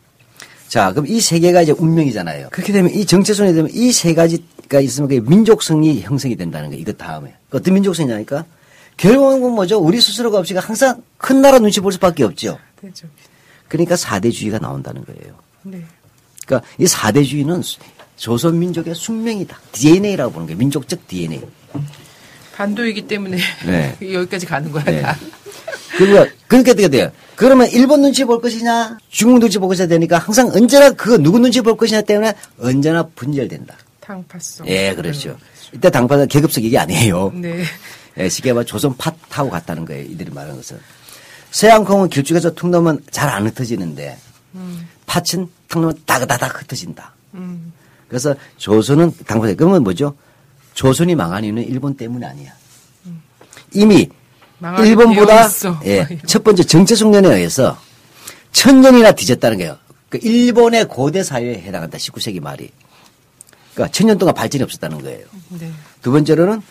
[0.68, 2.48] 자, 그럼 이 세 개가 이제 운명이잖아요.
[2.50, 6.80] 그렇게 되면 이 정체성이 되면 이 세 가지가 있으면 그게 민족성이 형성이 된다는 거예요.
[6.82, 7.34] 이것 다음에.
[7.52, 8.44] 어떤 민족성이냐니까?
[8.96, 9.78] 결국은 뭐죠?
[9.78, 12.58] 우리 스스로가 없이 항상 큰 나라 눈치 볼 수밖에 없죠.
[12.80, 13.06] 되죠.
[13.68, 15.34] 그러니까 사대주의가 나온다는 거예요.
[15.62, 15.84] 네.
[16.46, 17.78] 그러니까 이 사대주의는 수-
[18.16, 19.58] 조선 민족의 숙명이다.
[19.72, 20.58] DNA라고 보는 거예요.
[20.58, 21.42] 민족적 DNA.
[22.54, 23.96] 반도이기 때문에 네.
[24.12, 24.84] 여기까지 가는 거야.
[24.84, 25.02] 네.
[25.02, 25.16] 다.
[25.98, 27.10] 그러니까, 그러니까 어떻게 돼요?
[27.36, 31.60] 그러면 일본 눈치 볼 것이냐, 중국 눈치 볼 것이냐 되니까 항상 언제나 그 누구 눈치
[31.60, 33.74] 볼 것이냐 때문에 언제나 분열된다.
[34.00, 34.66] 당파성.
[34.68, 35.36] 예, 그렇죠.
[35.74, 37.32] 이때 당파는 계급적 얘기 아니에요.
[37.34, 37.62] 네.
[38.18, 40.04] 예, 쉽게 말해 조선 팥 타고 갔다는 거예요.
[40.04, 40.78] 이들이 말하는 것은.
[41.50, 44.16] 서양콩은 길쭉해서 툭 넣으면 잘 안 흩어지는데
[45.06, 47.12] 팥은 탁 넣으면 다그다닥 흩어진다.
[47.34, 47.72] 음.
[48.08, 50.14] 그래서 조선은 당파 그러면 뭐죠?
[50.74, 52.52] 조선이 망한 이유는 일본 때문이 아니야.
[53.72, 54.08] 이미
[54.84, 55.48] 일본보다.
[55.84, 57.78] 예, 첫 번째 정체성년에 의해서
[58.52, 59.76] 천 년이나 뒤졌다는 거예요.
[60.08, 61.98] 그 일본의 고대 사회에 해당한다.
[61.98, 62.70] 19세기 말이.
[63.74, 65.26] 그러니까 천 년 동안 발전이 없었다는 거예요.
[65.60, 65.70] 네.
[66.00, 66.62] 두 번째로는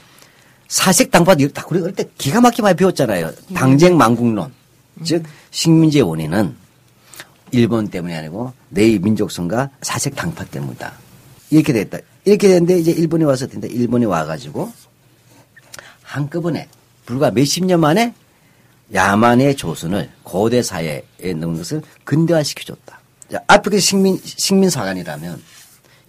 [0.68, 3.32] 사색 당파 다 우리 어릴 때 기가 막히게 많이 배웠잖아요.
[3.54, 4.52] 당쟁 망국론.
[5.04, 6.56] 즉 식민지의 원인은
[7.52, 10.94] 일본 때문이 아니고 내 민족성과 사색 당파 때문이다.
[11.56, 12.00] 이렇게 됐다.
[12.26, 13.66] 이렇게 됐는데 이제 일본이 와서 된다.
[13.72, 14.72] 일본이 와가지고
[16.02, 16.68] 한꺼번에
[17.06, 18.14] 불과 몇십 년 만에
[18.94, 21.04] 야만의 조선을 고대 사회에
[21.38, 23.00] 넣은 것을 근대화시켜줬다.
[23.64, 25.42] 그 식민, 식민사관이라면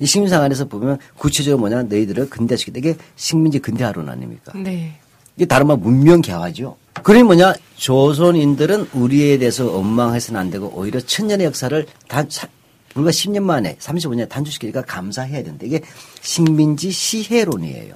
[0.01, 2.79] 이 식민사관에서 보면 구체적으로 뭐냐 너희들을 근대화시켰다.
[2.79, 4.53] 이게 식민지 근대화론 아닙니까?
[4.57, 4.99] 네.
[5.37, 6.77] 이게 다른 말 문명 개화죠.
[7.03, 12.49] 그러니 뭐냐 조선인들은 우리에 대해서 원망해서는 안 되고 오히려 천년의 역사를 단 사-
[12.97, 15.67] 불과 10년 만에 35년 단축시키니까 감사해야 된다.
[15.67, 15.83] 이게
[16.23, 17.95] 식민지 시해론이에요.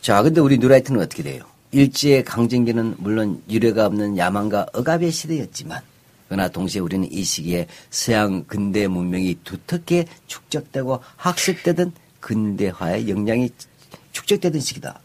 [0.00, 1.42] 자, 근데 우리 누라이트는 어떻게 돼요?
[1.72, 5.80] 일제의 강점기는 물론 유례가 없는 야만과 억압의 시대였지만
[6.28, 13.50] 그러나 동시에 우리는 이 시기에 서양 근대 문명이 두텁게 축적되고 학습되던 근대화의 영향이
[14.12, 15.00] 축적되던 시기다.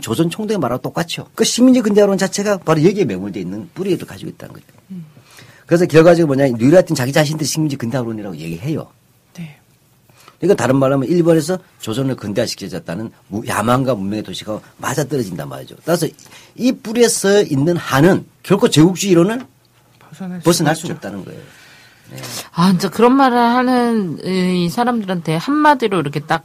[0.00, 1.28] 조선 총독의 말하고 똑같죠.
[1.34, 4.66] 그 시민주의 근대화론 자체가 바로 여기에 매몰되어 있는 뿌리를 가지고 있다는 거죠.
[5.66, 8.88] 그래서 결과적으로 뭐냐, 뉴라이트는 자기 자신도 식민지 근대화론이라고 얘기해요.
[9.36, 9.58] 네.
[10.38, 15.76] 그러니까 다른 말로 하면 일본에서 조선을 근대화시켜졌다는 무- 야만과 문명의 도시가 맞아떨어진단 말이죠.
[15.84, 16.06] 따라서
[16.56, 19.46] 이 뿌리에 서 있는 한은 결코 제국주의로는
[20.00, 20.92] 벗어날, 벗어날 수가 수.
[20.92, 21.40] 없다는 거예요.
[22.52, 26.44] 아, 진짜 그런 말을 하는 이 사람들한테 한마디로 이렇게 딱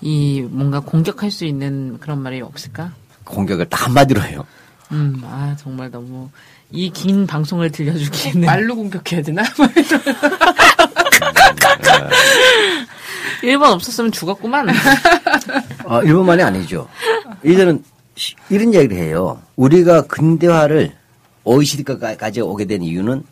[0.00, 2.92] 이 뭔가 공격할 수 있는 그런 말이 없을까?
[3.24, 4.46] 공격을 딱 한마디로 해요.
[4.92, 6.30] 음, 아, 정말 너무
[6.70, 9.42] 이 긴 방송을 들려주기에는 말로 공격해야 되나?
[13.42, 14.68] 일본 없었으면 죽었구만.
[15.86, 16.88] 아, 일본만이 아니죠.
[17.44, 17.82] 이들은
[18.16, 19.40] 시- 이런 이야기를 해요.
[19.56, 20.92] 우리가 근대화를
[21.44, 23.22] OECD까지 오게 된 이유는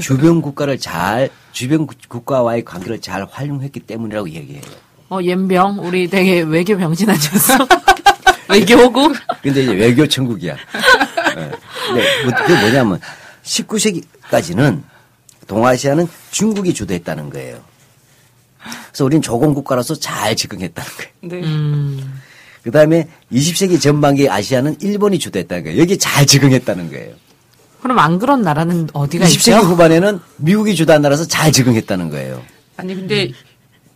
[0.00, 4.62] 주변 국가를 잘, 주변 국- 국가와의 관계를 잘 활용했기 때문이라고 얘기해요.
[5.10, 7.66] 어, 옌병, 우리 되게 외교 병신 아니었어?
[8.50, 9.08] 외교고?
[9.42, 10.56] 근데 이제 외교 천국이야.
[11.34, 11.50] 네.
[11.88, 13.00] 근데 뭐- 그게 뭐냐면
[13.44, 14.82] 19세기까지는
[15.46, 17.60] 동아시아는 중국이 주도했다는 거예요.
[18.88, 21.10] 그래서 우리는 조공 국가로서 잘 적응했다는 거예요.
[21.22, 21.46] 네.
[21.48, 22.20] 음,
[22.62, 25.80] 그 다음에 20세기 전반기 아시아는 일본이 주도했다는 거예요.
[25.80, 27.14] 여기 잘 적응했다는 거예요.
[27.82, 29.56] 그럼 안 그런 나라는 어디가 20세기 있죠?
[29.66, 32.40] 후반에는 미국이 주도한 나라서 잘 적응했다는 거예요.
[32.76, 33.32] 아니 근데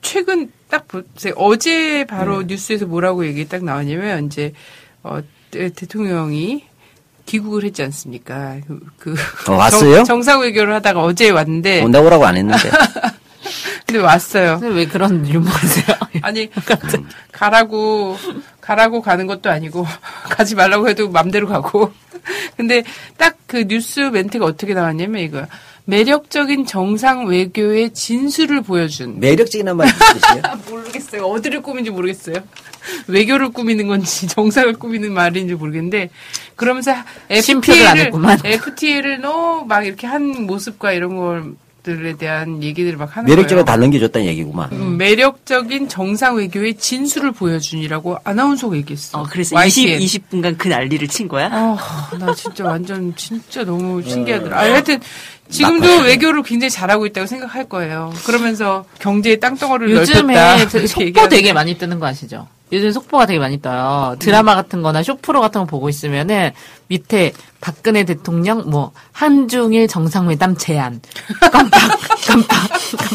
[0.03, 1.35] 최근 딱 보세요.
[1.37, 2.47] 어제 바로 네.
[2.49, 4.53] 뉴스에서 뭐라고 얘기 딱 나왔냐면 이제
[5.05, 5.21] 어
[5.53, 6.65] 대- 대통령이
[7.27, 8.57] 귀국을 했지 않습니까?
[8.67, 9.15] 그, 그
[9.49, 10.05] 어, 왔어요?
[10.05, 12.71] 정, 상외교를 하다가 어제 왔는데 온다고 라고 안 했는데.
[13.87, 14.59] 근데 왔어요.
[14.59, 15.97] 근데 왜 그런 유머세요?
[16.23, 16.51] 아니
[17.31, 18.17] 가라고
[18.61, 19.87] 가라고 가는 것도 아니고
[20.31, 21.93] 가지 말라고 해도 맘대로 가고
[22.57, 22.83] 근데
[23.17, 25.47] 딱 그 뉴스 멘트가 어떻게 나왔냐면 이거
[25.85, 30.43] 매력적인 정상 외교의 진수를 보여준 매력적인 말이 무슨 뜻이에요?
[30.45, 32.37] 아, 모르겠어요 어디를 꾸민지 모르겠어요
[33.07, 36.11] 외교를 꾸미는 건지 정상을 꾸미는 말인지 모르겠는데
[36.55, 36.93] 그러면서
[37.31, 38.13] FTA를.
[38.45, 44.71] FTA를 너무 막 이렇게 한 모습과 이런 것들에 대한 얘기들을 막 하는 매력적으로 넘겨줬다는 얘기구만.
[44.73, 49.21] 음, 매력적인 정상 외교의 진수를 보여준이라고 아나운서가 얘기했어.
[49.21, 50.01] 어, 그래서 YTN.
[50.01, 51.49] 20, 20분간 그 난리를 친 거야?
[51.53, 54.57] 아, 나 진짜 완전 진짜 너무 신기하더라.
[54.59, 54.99] 아, 하여튼
[55.49, 58.13] 지금도 외교를 굉장히 잘하고 있다고 생각할 거예요.
[58.25, 60.63] 그러면서 경제의 땅덩어리를 넓혔다.
[60.63, 61.29] 요즘에 속보.
[61.29, 62.49] 되게 많이 뜨는 거 아시죠?
[62.73, 64.17] 요즘 속보가 되게 많이 떠요.
[64.19, 66.51] 드라마 같은 거나 쇼프로 같은 거 보고 있으면은
[66.89, 71.01] 밑에 박근혜 대통령 뭐 한중일 정상회담 제안.
[71.53, 71.71] 깜빡,
[72.27, 72.69] 깜빡.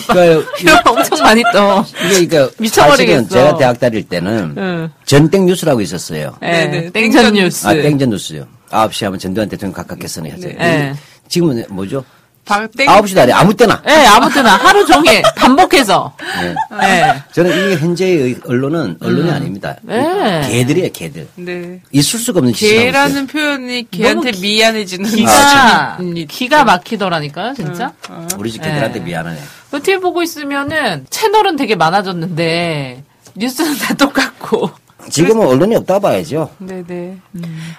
[0.07, 1.85] 그러니까 이런 거 엄청 많이 떠.
[2.05, 3.21] 이게 그러니까 미쳐버리겠어.
[3.23, 4.89] 사실은 제가 대학 다닐 때는 응.
[5.05, 6.37] 전땡 뉴스라고 있었어요.
[6.43, 6.89] 예, 네네.
[6.91, 7.67] 땡전 땡전 뉴스.
[7.67, 8.47] 아, 땡전 뉴스요.
[8.69, 10.53] 9시 하면 전두환 대통령 각각했으니 하세요.
[10.57, 10.93] 네.
[11.27, 12.05] 지금은 뭐죠?
[12.45, 13.81] 박- 땡- 9시도 아니 아무 때나.
[13.87, 16.13] 예, 아무 때나 하루 종일 반복해서.
[16.41, 16.55] 네.
[16.83, 17.23] 예.
[17.33, 19.75] 저는 이 현재의 언론은 언론이 아닙니다.
[19.83, 20.41] 네.
[20.49, 21.27] 개들이에요, 개들.
[21.35, 21.79] 네.
[21.91, 22.69] 있을 수가 없는 있어요.
[22.69, 27.93] 개라는 표현이 개한테 너무 미안해지는 기가, 음, 기가 막히더라니까요, 진짜.
[28.37, 29.05] 우리 집 개들한테 네.
[29.05, 29.39] 미안하네.
[29.71, 33.03] 어떻게 보고 있으면은 채널은 되게 많아졌는데
[33.35, 34.71] 뉴스는 다 똑같고.
[35.11, 36.49] 지금은 언론이 없다 봐야죠.
[36.59, 37.17] 네네.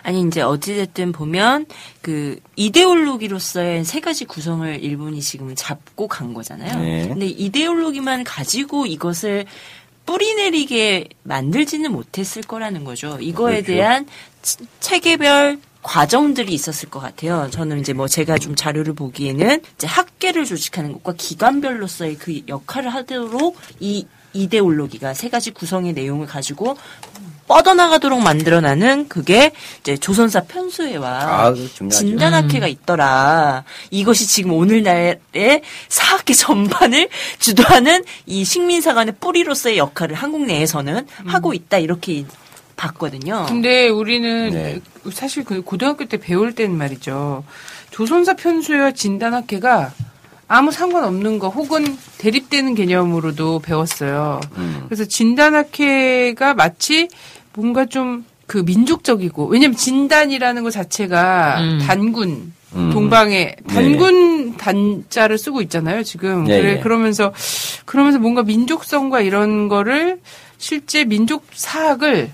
[0.02, 1.66] 아니 이제 어찌됐든 보면
[2.00, 6.78] 그 이데올로기로서의 세 가지 구성을 일본이 지금 잡고 간 거잖아요.
[6.80, 7.08] 네.
[7.08, 9.46] 근데 이데올로기만 가지고 이것을
[10.06, 13.18] 뿌리내리게 만들지는 못했을 거라는 거죠.
[13.20, 13.66] 이거에 그렇죠.
[13.66, 14.06] 대한
[14.42, 17.48] 치- 체계별 과정들이 있었을 것 같아요.
[17.50, 23.56] 저는 이제 뭐 제가 좀 자료를 보기에는 이제 학계를 조직하는 것과 기관별로서의 그 역할을 하도록
[23.80, 26.76] 이 이데올로기가 세 가지 구성의 내용을 가지고
[27.48, 31.54] 뻗어나가도록 만들어나는 그게 이제 조선사 편수회와 아.
[31.90, 33.64] 진단학회가 있더라.
[33.90, 42.24] 이것이 지금 오늘날의 사학계 전반을 주도하는 이 식민사관의 뿌리로서의 역할을 한국 내에서는 하고 있다 이렇게
[42.82, 43.46] 봤거든요.
[43.48, 44.80] 근데 우리는 네.
[45.10, 47.44] 사실 그 고등학교 때 배울 때는 말이죠.
[47.90, 49.92] 조선사 편수회와 진단학회가
[50.48, 54.40] 아무 상관없는 거 혹은 대립되는 개념으로도 배웠어요.
[54.56, 54.84] 음.
[54.86, 57.08] 그래서 진단학회가 마치
[57.54, 61.78] 뭔가 좀 그 민족적이고 왜냐면 진단이라는 것 자체가 음.
[61.86, 62.90] 단군 음.
[62.92, 66.80] 동방에 단군 단자를 쓰고 있잖아요 지금 네, 그래 네.
[66.80, 67.32] 그러면서
[67.86, 70.20] 그러면서 뭔가 민족성과 이런 거를
[70.58, 72.30] 실제 민족 사학을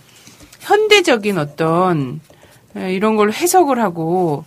[0.68, 2.20] 현대적인 어떤
[2.76, 4.44] 에, 이런 걸로 해석을 하고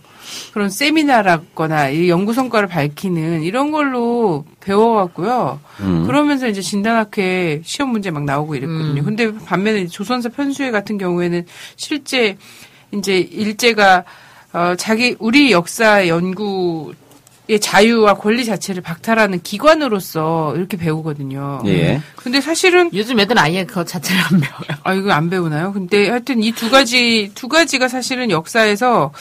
[0.52, 5.60] 그런 세미나라거나 이 연구 성과를 밝히는 이런 걸로 배워왔고요.
[5.80, 6.06] 음.
[6.06, 9.02] 그러면서 이제 진단학회 시험 문제 막 나오고 이랬거든요.
[9.02, 9.04] 음.
[9.04, 11.44] 근데 반면에 조선사 편수회 같은 경우에는
[11.76, 12.36] 실제
[12.92, 14.04] 이제 일제가
[14.52, 16.92] 어 자기 우리 역사 연구
[17.60, 21.62] 자유와 권리 자체를 박탈하는 기관으로서 이렇게 배우거든요.
[21.66, 22.00] 예.
[22.16, 24.80] 근데 사실은 요즘 애들 아예 그거 자체를 안 배워요.
[24.84, 25.72] 아 이거 안 배우나요?
[25.72, 29.12] 근데 하여튼 이 두 가지 두 가지가 사실은 역사에서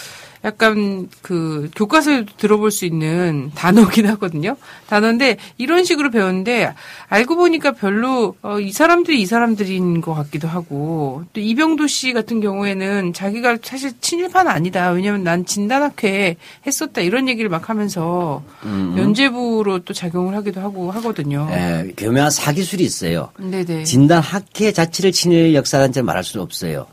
[0.43, 4.57] 약간 그 교과서에 들어볼 수 있는 단어긴 하거든요.
[4.87, 6.73] 단어인데 이런 식으로 배웠는데
[7.09, 12.41] 알고 보니까 별로 어, 이 사람들이 이 사람들인 것 같기도 하고 또 이병도 씨 같은
[12.41, 14.89] 경우에는 자기가 사실 친일파는 아니다.
[14.89, 21.47] 왜냐면 난 진단학회 했었다 이런 얘기를 막 하면서 면죄부로 또 작용을 하기도 하고 하거든요.
[21.51, 23.29] 예, 교묘한 사기술이 있어요.
[23.37, 23.83] 네네.
[23.83, 26.87] 진단 학회 자체를 친일 역사단체로 말할 수는 없어요.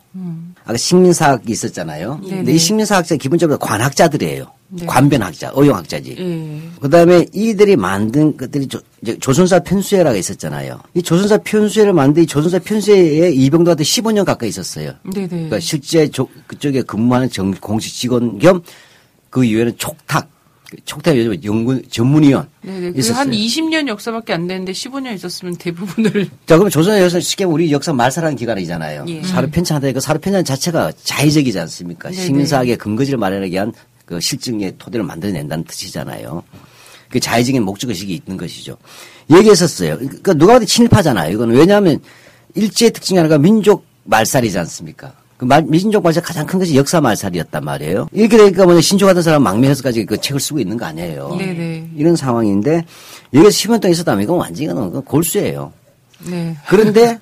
[0.64, 2.20] 아까 식민사학이 있었잖아요.
[2.22, 2.36] 네네.
[2.36, 4.46] 근데 이 식민사학자 기본적으로 관학자들이에요.
[4.70, 4.86] 네.
[4.86, 6.16] 관변학자, 어용학자지.
[6.18, 6.80] 예.
[6.80, 8.80] 그다음에 이들이 만든 것들이 조,
[9.20, 10.78] 조선사 편수회라가 있었잖아요.
[10.94, 14.92] 이 조선사 편수회를 만든 이 조선사 편수회에 이병도한테 15년 가까이 있었어요.
[15.10, 15.28] 네네.
[15.28, 18.62] 그러니까 실제 조- 그쪽에 근무하는 정, 공식 직원 겸
[19.30, 20.26] 그 이후에는 촉탁,
[20.84, 22.92] 촉탁 요즘 연구 전문위원 네네.
[22.96, 23.14] 있었어요.
[23.14, 27.92] 그한 20년 역사밖에 안 되는데 15년 있었으면 대부분을 자, 그럼 조선의 역사 쉽게 우리 역사
[27.92, 29.06] 말살하는 기관이잖아요.
[29.08, 29.22] 예.
[29.22, 29.92] 사료 편찬한다.
[29.92, 32.10] 그 사료 편찬 자체가 자의적이지 않습니까?
[32.10, 32.22] 네네.
[32.22, 33.72] 식민사학의 근거지를 마련하기 위한
[34.04, 36.42] 그 실증의 토대를 만들어낸다는 뜻이잖아요.
[37.08, 38.76] 그 자의적인 목적 의식이 있는 것이죠.
[39.30, 39.96] 얘기했었어요.
[39.96, 41.32] 그러니까 누가 봐도 친일파잖아요.
[41.32, 41.98] 이거는 왜냐하면
[42.54, 45.14] 일제의 특징이 하나가 민족 말살이지 않습니까?
[45.38, 48.08] 그 말, 민족 말살 가장 큰 것이 역사 말살이었단 말이에요.
[48.12, 51.36] 이렇게 되니까 뭐냐, 신조하던 사람 망명해서까지 그 책을 쓰고 있는 거 아니에요.
[51.38, 51.90] 네네.
[51.96, 52.84] 이런 상황인데
[53.32, 55.72] 여기서 10년 동안 있었다면 이건 완전히 그건 골수예요.
[56.28, 56.56] 네.
[56.68, 57.20] 그런데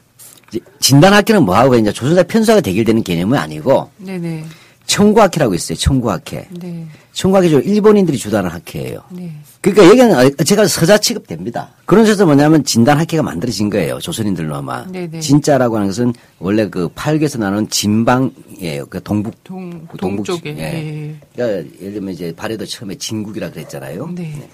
[0.49, 4.45] 이제 진단학회는 뭐하고 이제 조선사 편수하가 대결되는 개념은 아니고 네네.
[4.87, 5.77] 청구학회라고 있어요.
[5.77, 6.49] 청구학회.
[6.61, 6.87] 네.
[7.13, 9.01] 청구학회 중 일본인들이 주도하는 학회예요.
[9.11, 9.33] 네.
[9.61, 11.71] 그러니까 여기는 어, 제가 서자 취급됩니다.
[11.87, 13.99] 그런 데서 뭐냐면 진단학회가 만들어진 거예요.
[13.99, 14.93] 조선인들로만.
[14.93, 15.21] 네네.
[15.21, 18.87] 진짜라고 하는 것은 원래 그 팔교에서 나는 진방이에요.
[18.87, 19.43] 그 동북.
[19.43, 20.57] 동, 동북 동쪽에.
[20.57, 20.63] 예.
[20.63, 21.17] 예.
[21.35, 24.11] 그러니까 예를 들면 이제 발해도 처음에 진국이라 그랬잖아요.
[24.15, 24.49] 네.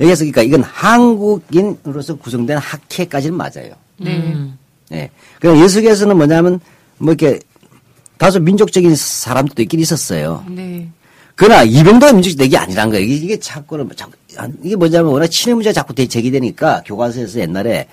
[0.00, 3.74] 여기서 그러니까 이건 한국인으로서 구성된 학회까지는 맞아요.
[3.98, 4.48] 네.
[4.92, 5.10] 예.
[5.40, 6.60] 그럼 예수계에서는 뭐냐면
[6.98, 7.40] 뭐 이렇게
[8.18, 10.44] 다소 민족적인 사람들도 있긴 있었어요.
[10.48, 10.88] 네.
[11.36, 13.04] 그러나 이병도가 민족적 이 아니란 거예요.
[13.04, 14.12] 이게, 이게 자꾸는 자꾸
[14.62, 17.88] 이게 뭐냐면 워낙 친일 문제가 자꾸 대- 제기되니까 교과서에서 옛날에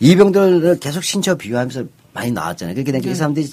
[0.00, 2.74] 이병도를 계속 신처 비유하면서 많이 나왔잖아요.
[2.74, 3.50] 그렇게 되니까 이 사람들이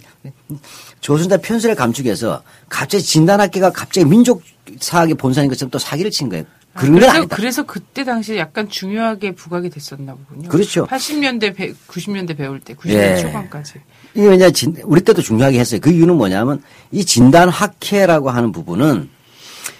[1.01, 4.41] 조선자 편수를 감축해서 갑자기 진단학계가 갑자기 민족
[4.79, 6.45] 사학의 본산인 것처럼 또 사기를 친 거예요.
[6.73, 7.35] 그런 건 그래서, 아니다.
[7.35, 10.47] 그래서 그때 당시에 약간 중요하게 부각이 됐었나 보군요.
[10.49, 10.85] 그렇죠.
[10.85, 13.21] 80년대, 배, 90년대 배울 때, 90년대 예.
[13.21, 13.73] 초반까지.
[14.13, 15.79] 이게 왜냐, 진, 우리 때도 중요하게 했어요.
[15.81, 19.09] 그 이유는 뭐냐면 이 진단 학회라고 하는 부분은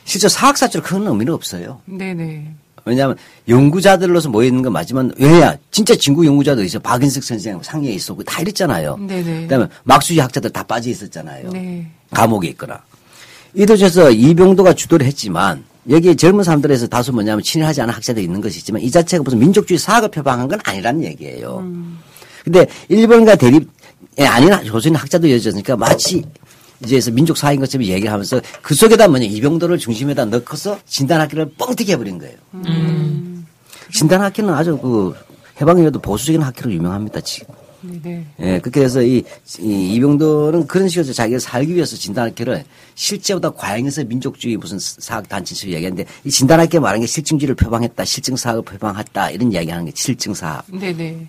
[0.06, 1.82] 실제 사학사적으로 큰 의미는 없어요.
[1.86, 2.54] 네네.
[2.88, 3.18] 왜냐하면
[3.50, 8.98] 연구자들로서 모여있는 건 맞지만 왜냐 진짜 진구 연구자도 있어 박인석 선생 상위에 있었고 다 이랬잖아요.
[8.98, 9.42] 네네.
[9.42, 11.52] 그다음에 막수지 학자들 다 빠져 있었잖아요.
[11.52, 11.86] 네.
[12.12, 12.82] 감옥에 있거나
[13.54, 18.82] 이도저서 이병도가 주도를 했지만 여기에 젊은 사람들에서 다수 뭐냐면 친일하지 않은 학자들이 있는 것이 있지만
[18.82, 21.60] 이 자체가 무슨 민족주의 사학을 표방한 건 아니라는 얘기예요.
[21.60, 22.00] 음.
[22.44, 23.70] 근데 일본과 대립
[24.20, 26.24] 예, 아닌 조선 학자도 이어졌으니까 마치
[26.84, 32.20] 이제서 민족 사인 것처럼 얘기를 하면서 그 속에다 뭐냐 이병도를 중심에다 넣고서 진단학교를 뻥튀기 해버린
[32.20, 32.38] 거예요.
[33.94, 35.14] 진단학교는 아주 그
[35.60, 37.54] 해방이라도 보수적인 학교로 유명합니다 지금.
[37.82, 38.26] 네네.
[38.40, 39.24] 예, 그렇게 해서 이,
[39.60, 46.06] 이 이병도는 그런 식으로 자기가 살기 위해서 진단학교를 실제보다 과잉해서 민족주의 무슨 사학 단체식 얘기하는데
[46.26, 50.66] 이 진단학교 말하는 게 실증주의를 표방했다, 실증사학을 표방했다 이런 이야기하는 게 실증사학.
[50.72, 51.28] 네네.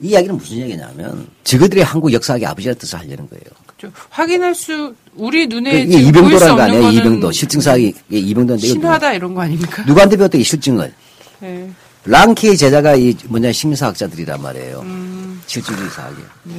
[0.00, 3.44] 이 이야기는 무슨 얘기냐면 저그들이 한국 역사학의 아버지라는 뜻을 하려는 거예요.
[3.76, 3.94] 그렇죠.
[4.10, 6.90] 확인할 수, 우리 눈에 수 이병도라는 거 아니에요?
[6.90, 9.82] 이병도 실증사학이 이게 이병도인데 신화다 이런 거 아닙니까?
[9.84, 10.92] 누구한테 배웠다 이 실증을
[11.40, 11.70] 네.
[12.04, 14.80] 랑키의 제자가 이 뭐냐 식민사학자들이란 말이에요.
[14.80, 15.40] 음.
[15.46, 16.16] 실증주의 사학이.
[16.44, 16.54] 네.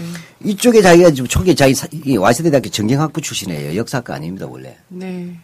[0.45, 3.75] 이쪽에 자기가 지금 초기에 자기 사- 이 와이세대대학교 정경학부 출신이에요.
[3.77, 4.77] 역사학과 아닙니다 원래.
[4.89, 5.35] 네.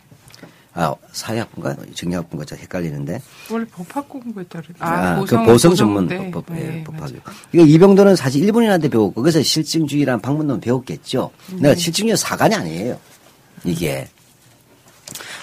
[0.80, 3.22] 아 사회학부인가 정경학부인가 저 헷갈리는데.
[3.52, 6.32] 원래 법학 공부했다 그랬 아, 아, 그 보성, 보성 전문 보성대.
[6.32, 7.02] 법, 법, 예, 네, 법학.
[7.02, 7.20] 맞아요.
[7.52, 11.32] 이게 이병도는 사실 일본인한테 배웠고 그래서 실증주의라는 방문론 배웠겠죠.
[11.52, 11.62] 네.
[11.63, 12.98] 내가 실증주의 사관이 아니에요.
[13.65, 14.08] 이게 네.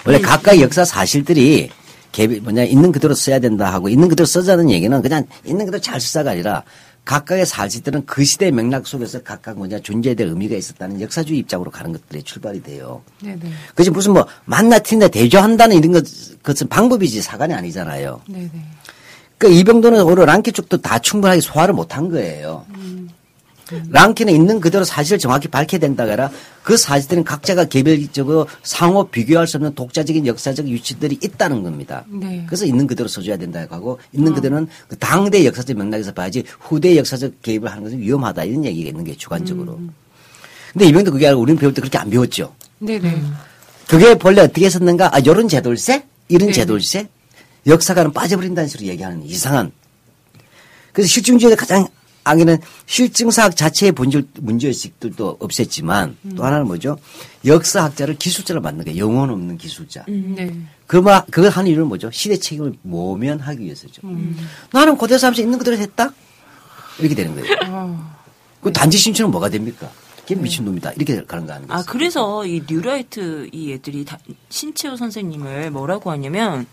[0.07, 1.69] 원래 각각 역사 사실들이
[2.11, 6.01] 개별 뭐냐 있는 그대로 써야 된다 하고 있는 그대로 써자는 얘기는 그냥 있는 그대로 잘
[6.01, 6.63] 쓰자가 아니라
[7.07, 11.93] 각각의 사실들은 그 시대 맥락 속에서 각각 뭐냐 존재해야 될 의미가 있었다는 역사주의 입장으로 가는
[11.93, 13.01] 것들이 출발이 돼요.
[13.23, 13.39] 네네.
[13.69, 16.03] 그것이 무슨 뭐 만나 틀린다 대조한다는 이런 것
[16.41, 18.21] 그것은 방법이지 사관이 아니잖아요.
[18.27, 18.51] 네네.
[19.37, 22.65] 그 이병도는 오히려 랑키 쪽도 다 충분하게 소화를 못한 거예요.
[22.75, 23.09] 음.
[23.89, 26.31] 랑키는 있는 그대로 사실을 정확히 밝혀야 된다가 아니라
[26.63, 32.05] 그 사실들은 각자가 개별적으로 상호 비교할 수 없는 독자적인 역사적 위치들이 있다는 겁니다.
[32.07, 32.43] 네.
[32.47, 37.41] 그래서 있는 그대로 써줘야 된다고 하고 있는 그대로는 그 당대 역사적 맥락에서 봐야지 후대 역사적
[37.41, 39.73] 개입을 하는 것은 위험하다 이런 얘기가 있는 게 주관적으로.
[39.73, 39.93] 음.
[40.73, 42.53] 근데 이병도 그게 아니고 우리는 배울 때 그렇게 안 배웠죠.
[42.79, 43.23] 네네.
[43.87, 45.15] 그게 본래 어떻게 했었는가?
[45.15, 46.03] 아, 요런 제돌세?
[46.27, 46.53] 이런 네.
[46.53, 47.07] 제돌세?
[47.65, 49.71] 역사가는 빠져버린다는 식으로 얘기하는 이상한.
[50.91, 51.87] 그래서 실증주의의 가장
[52.27, 56.97] 악에는 실증사학 자체의 본질 문제의식들도 없앴지만 또 하나는 뭐죠?
[57.45, 58.99] 역사학자를 기술자로 만든 거예요.
[58.99, 60.03] 영혼 없는 기술자.
[60.07, 60.53] 네.
[60.85, 62.09] 그 말, 그걸 하는 이유는 뭐죠?
[62.11, 64.01] 시대 책임을 모면하기 위해서죠.
[64.71, 66.11] 나는 고대사 하면서 있는 그대로 했다?
[66.99, 67.55] 이렇게 되는 거예요.
[67.67, 68.15] 어,
[68.61, 69.89] 그 단지 신청은 뭐가 됩니까?
[70.27, 70.91] 걔 미친놈이다.
[70.97, 71.77] 이렇게 가는 거 아닙니까?
[71.77, 74.19] 아 그래서 이 뉴라이트 이 애들이 다
[74.49, 76.65] 신채호 선생님을 뭐라고 하냐면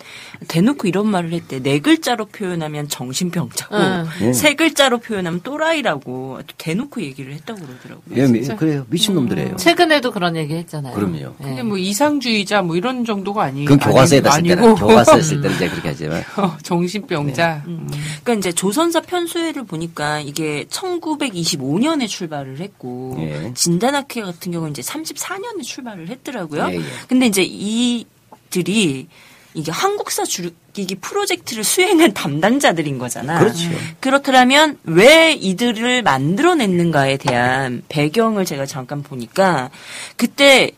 [0.49, 4.07] 대놓고 이런 말을 했대 네 글자로 표현하면 정신병자고 응.
[4.23, 4.33] 예.
[4.33, 8.17] 세 글자로 표현하면 또라이라고 대놓고 얘기를 했다고 그러더라고요.
[8.17, 8.87] 예, 미- 그래요.
[8.91, 9.55] 미친놈들이에요.
[9.57, 10.93] 최근에도 그런 얘기 했잖아요.
[10.95, 11.17] 그럼요.
[11.19, 11.45] 예.
[11.45, 15.23] 근데 뭐 이상주의자 뭐 이런 정도가 아니 그건 교과서에 다 쓸 아니- 때는, 아니고 교과서에
[15.23, 16.25] 쓸 때는 이제 그렇게 하지만.
[16.39, 17.63] 어, 정신병자.
[17.69, 17.89] 음.
[18.25, 23.43] 그러니까 이제 조선사 편수회를 보니까 이게 1925년에 출발을 했고 예.
[23.53, 26.68] 진단학회 같은 경우는 이제 34년에 출발을 했더라고요.
[26.70, 26.82] 예, 예.
[27.09, 29.09] 근데 이제 이들이
[29.55, 33.38] 이게 한국사 줄이기 프로젝트를 수행한 담당자들인 거잖아.
[33.38, 33.70] 그렇죠.
[34.01, 39.70] 그렇더라면 왜 이들을 만들어냈는가에 대한 배경을 제가 잠깐 보니까
[40.16, 40.72] 그때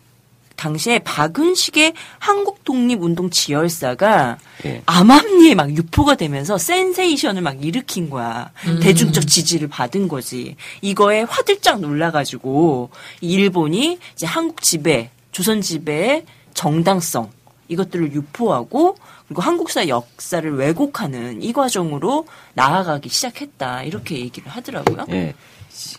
[0.56, 4.82] 당시에 박은식의 한국 독립운동 지열사가 예.
[4.86, 8.50] 암암리에 막 유포가 되면서 센세이션을 막 일으킨 거야.
[8.80, 10.56] 대중적 지지를 받은 거지.
[10.80, 12.90] 이거에 화들짝 놀라가지고
[13.20, 17.30] 일본이 이제 한국 지배, 조선 지배의 정당성
[17.68, 18.96] 이것들을 유포하고
[19.26, 23.82] 그리고 한국사 역사를 왜곡하는 이 과정으로 나아가기 시작했다.
[23.82, 25.04] 이렇게 얘기를 하더라고요.
[25.10, 25.34] 예.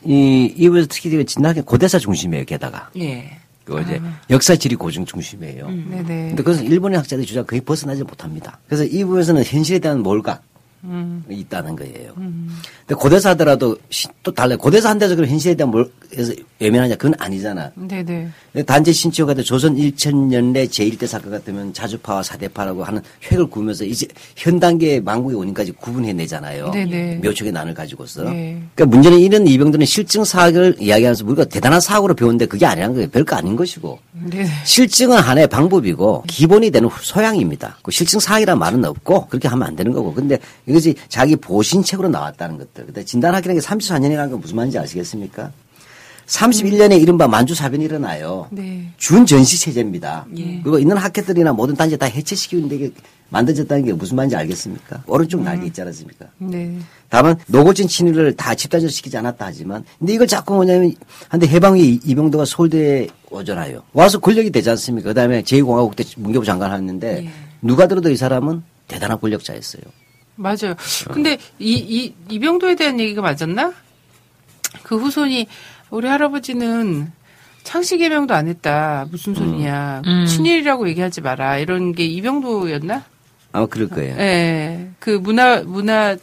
[0.05, 2.89] 이, 이번에 특히 진학의 고대사 중심이에요, 게다가.
[2.97, 3.39] 예.
[3.67, 5.67] 그 이제 역사 지리 고증 중심이에요.
[5.67, 6.03] 네네.
[6.05, 8.59] 근데 그것은 일본의 학자들이 주장 거의 벗어나지 못합니다.
[8.65, 10.41] 그래서 이 부분에서는 현실에 대한 몰각.
[10.87, 11.23] 음.
[11.29, 12.13] 이 있다는 거예요.
[12.15, 14.57] 근데 고대사 하더라도 시- 또 달라요.
[14.57, 16.95] 고대사 한다서 그럼 현실에 대한 몰에서 외면하냐?
[16.95, 17.71] 그건 아니잖아.
[17.75, 18.29] 네네.
[18.65, 25.01] 단지 신치호가 조선 1천년대 제1대 사건 같으면 자주파와 사대파라고 하는 획을 구우면서 이제 현 단계의
[25.01, 26.71] 망국의 원인까지 구분해내잖아요.
[26.71, 27.19] 네네.
[27.23, 28.23] 묘촉의 난을 가지고서.
[28.23, 28.61] 네.
[28.75, 33.09] 그러니까 문제는 이런 이병들은 실증 사학을 이야기하면서 우리가 대단한 사학으로 배웠는데 그게 아니라는 거예요.
[33.09, 33.99] 별거 아닌 것이고.
[34.13, 34.47] 네네.
[34.65, 37.77] 실증은 하나의 방법이고 기본이 되는 소양입니다.
[37.83, 40.13] 그 실증 사학이라는 말은 없고 그렇게 하면 안 되는 거고.
[40.13, 42.85] 근데 이 것이 자기 보신책으로 나왔다는 것들.
[42.85, 45.51] 근데 진단학이라는 게 34년이라는 건 무슨 말인지 아시겠습니까?
[46.27, 48.47] 31년에 이른바 만주사변이 일어나요.
[48.51, 48.91] 네.
[48.97, 50.25] 준전시 체제입니다.
[50.61, 52.91] 그리고 있는 학회들이나 모든 단체 다 해체시키는데 이게
[53.29, 55.03] 만들어졌다는 게 무슨 말인지 알겠습니까?
[55.07, 56.27] 오른쪽 날개 있지 않았습니까?
[56.37, 56.77] 네.
[57.09, 60.93] 다만 노골진 친일을 다 집단적시키지 않았다 하지만 근데 이걸 자꾸 뭐냐면
[61.29, 63.83] 한데 해방위 이병도가 서울대에 오잖아요.
[63.93, 65.09] 와서 권력이 되지 않습니까?
[65.09, 67.29] 그다음에 제2공화국 때 문교부 장관 하는데 예.
[67.61, 69.81] 누가 들어도 이 사람은 대단한 권력자였어요.
[70.37, 70.75] 맞아요.
[71.11, 73.73] 근데 이, 이, 이병도에 대한 얘기가 맞았나?
[74.83, 75.47] 그 후손이,
[75.89, 77.11] 우리 할아버지는
[77.63, 79.07] 창씨 개명도 안 했다.
[79.11, 80.01] 무슨 소리냐.
[80.05, 80.25] 음.
[80.25, 81.57] 친일이라고 얘기하지 마라.
[81.57, 83.03] 이런 게 이병도였나?
[83.51, 84.15] 아마 그럴 거예요.
[84.19, 84.89] 예.
[84.99, 86.15] 그 문화, 문화,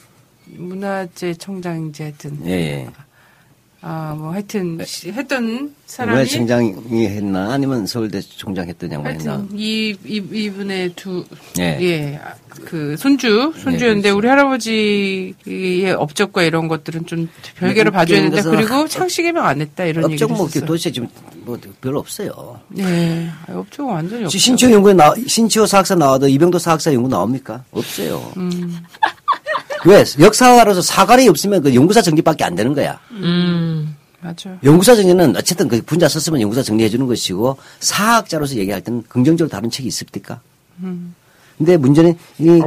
[0.47, 2.39] 문화재 청장인지 하여튼.
[2.47, 2.89] 예, 예.
[3.87, 6.23] 아, 뭐 하여튼, 시- 했던 사람이.
[6.23, 9.45] 이번에 총장이 했나 아니면 서울대 총장 했던 양반이 했나.
[9.53, 11.23] 이, 이, 이분의 두,
[11.59, 11.77] 예.
[11.83, 12.33] 예, 아,
[12.65, 14.17] 그, 손주, 손주였는데, 그렇죠.
[14.17, 18.43] 우리 할아버지의 업적과 이런 것들은 좀 별개로 네, 봐줘야 된다.
[18.43, 19.85] 그리고 것은 창씨 개명 안 했다.
[19.85, 20.67] 이런 얘기를 업적 뭐.
[20.67, 21.07] 도대체 지금
[21.45, 22.59] 뭐 별로 없어요.
[22.69, 23.29] 네.
[23.47, 24.39] 아, 업적은 완전히 없죠.
[24.39, 27.63] 신치호 연구에 나 신치호 사학사 나와도 이병도 사학사 연구 나옵니까?
[27.71, 28.33] 없어요.
[28.39, 28.79] 음.
[29.87, 30.03] 왜?
[30.19, 32.99] 역사가로서 사관이 없으면 그 연구사 정리밖에 안 되는 거야.
[33.11, 33.74] 음.
[34.25, 34.59] 맞아요.
[34.65, 39.71] 연구사 정리는 어쨌든 그 분자 썼으면 연구사 정리해 주는 것이고 사학자로서 얘기할 때는 긍정적으로 다른
[39.71, 40.41] 책이 있습니까?
[41.59, 42.63] 근데 문제는 이.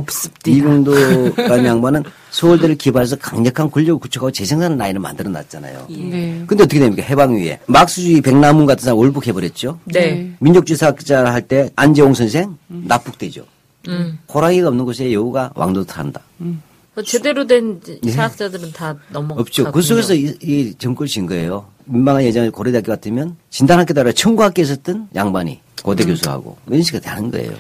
[0.46, 5.88] 이병도라는 양반은 서울대를 기반해서 강력한 권력을 구축하고 재생산하는 라인을 만들어 놨잖아요.
[5.90, 6.44] 네.
[6.48, 7.04] 근데 어떻게 됩니까?
[7.04, 9.80] 해방 이후에 막수주의 백남문 같은 사람 월북해 버렸죠.
[9.86, 10.32] 네.
[10.40, 13.46] 민족주의 사학자 할 때 안재홍 선생 납북되죠.
[13.90, 14.20] 음.
[14.34, 16.22] 호랑이가 없는 곳에 여우가 왕도탄다.
[16.38, 16.56] 뭐
[17.04, 18.12] 제대로 된 예.
[18.12, 19.72] 사학자들은 다 넘어가고 없죠.
[19.72, 21.68] 그 속에서 이, 이 정권을 진 거예요.
[21.86, 27.54] 민망한 예전에 고려대학교 같으면 진단학교다 가 청구학교에 있었던 양반이 고대 교수하고 이런 식으로 되는 거예요.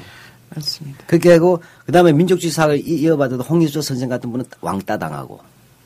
[0.56, 1.04] 맞습니다.
[1.08, 5.40] 그렇게 하고 그다음에 민족주의 사학을 이- 이어받아도 홍일조 선생 같은 분은 왕따 당하고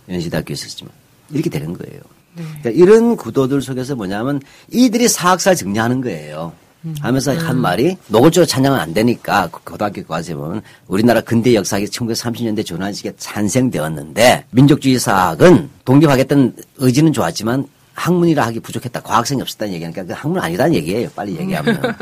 [0.09, 0.91] 연시대학교에 있었지만
[1.31, 2.01] 이렇게 되는 거예요.
[2.35, 4.41] 그러니까 이런 구도들 속에서 뭐냐면
[4.71, 6.53] 이들이 사학사를 정리하는 거예요.
[6.99, 12.65] 하면서 한 말이 노골적으로 찬양은 안 되니까 그 고등학교 과제 보면 우리나라 근대 역사학이 1930년대
[12.65, 19.01] 조난식에 탄생되었는데 민족주의 사학은 독립하겠다는 의지는 좋았지만 학문이라 하기 부족했다.
[19.01, 21.09] 과학성이 없었다는 얘기하니까 그 학문 아니라는 얘기예요.
[21.15, 21.81] 빨리 얘기하면.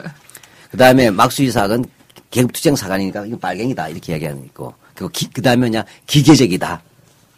[0.72, 1.84] 그 다음에 막수의 사학은
[2.32, 6.82] 계급투쟁 사관이니까 이거 빨갱이다 이렇게 얘기하는 거 있고 그리고 그 다음에 뭐냐 기계적이다.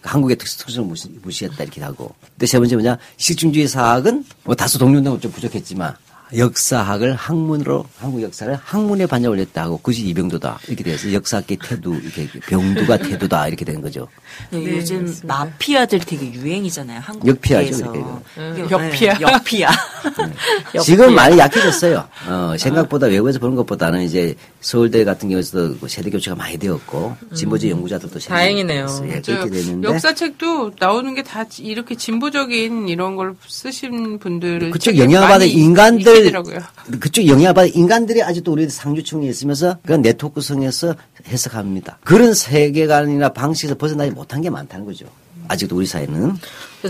[0.04, 2.14] 한국의 특수, 특성을 무시, 무시했다 이렇게 하고.
[2.34, 5.96] 근데 세 번째 뭐냐 실증주의 사학은 뭐 다소 독립운동은 좀 부족했지만
[6.36, 12.28] 역사학을 학문으로 한국 역사를 학문에 반영 올렸다 하고 그것이 이병도다 이렇게 돼서 역사학계 태도 이렇게
[12.48, 14.08] 병두가 태도다 이렇게 된 거죠.
[14.52, 15.28] 네, 네, 요즘 맞습니다.
[15.28, 17.02] 마피아들이 되게 유행이잖아요.
[17.26, 18.22] 역피아죠, 한국에서.
[18.38, 18.62] 이렇게.
[18.62, 19.14] 이게, 역피아.
[19.14, 20.82] 네, 역피아.
[20.84, 22.08] 지금 많이 약해졌어요.
[22.28, 27.70] 어, 생각보다 외국에서 보는 것보다는 이제 서울대 같은 경우에서도 그 세대 교체가 많이 되었고 진보적
[27.70, 28.88] 연구자들도 세대 다행이네요.
[29.08, 34.98] 예, 저 그렇게 되는데 역사책도 나오는 게 다 이렇게 진보적인 이런 걸 쓰신 분들 그쪽
[34.98, 36.60] 영향받은 많이 인간들 있더라고요.
[37.00, 40.96] 그쪽 영향받은 인간들이 아직도 우리 상주층에 있으면서 그 네트워크성에서
[41.28, 42.00] 해석합니다.
[42.04, 45.06] 그런 세계관이나 방식에서 벗어나지 못한 게 많다는 거죠.
[45.48, 46.36] 아직도 우리 사회는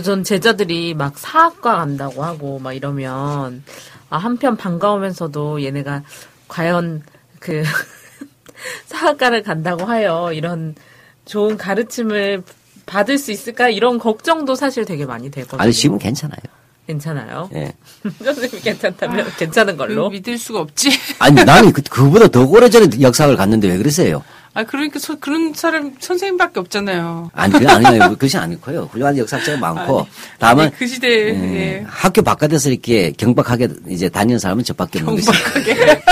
[0.04, 3.64] 전 제자들이 막 사학과 간다고 하고 막 이러면
[4.08, 6.02] 아, 한편 반가우면서도 얘네가
[6.48, 7.02] 과연
[7.38, 7.62] 그
[8.86, 10.74] 사학과를 간다고 하여 이런
[11.24, 12.42] 좋은 가르침을
[12.86, 15.60] 받을 수 있을까 이런 걱정도 사실 되게 많이 되거든요.
[15.60, 16.40] 아니 지금 괜찮아요.
[16.86, 17.48] 괜찮아요.
[17.54, 17.72] 예.
[18.24, 20.08] 선생님이 괜찮다면 괜찮은 걸로.
[20.08, 20.90] 그 믿을 수가 없지.
[21.18, 24.22] 아니 나는 그, 그보다 더 오래전에 역사를 갔는데 왜 그러세요?
[24.54, 27.30] 아 그러니까 서- 그런 사람 선생님밖에 없잖아요.
[27.32, 28.10] 아니 그게 아니에요.
[28.18, 28.90] 그것이 아니고요.
[28.92, 30.06] 훌륭한 역사학자가 많고
[30.38, 31.84] 다만 아니, 그 시대에 예, 예.
[31.88, 35.30] 학교 바깥에서 이렇게 경박하게 이제 다니는 사람은 저밖에 없는 거지.
[35.70, 36.02] 예,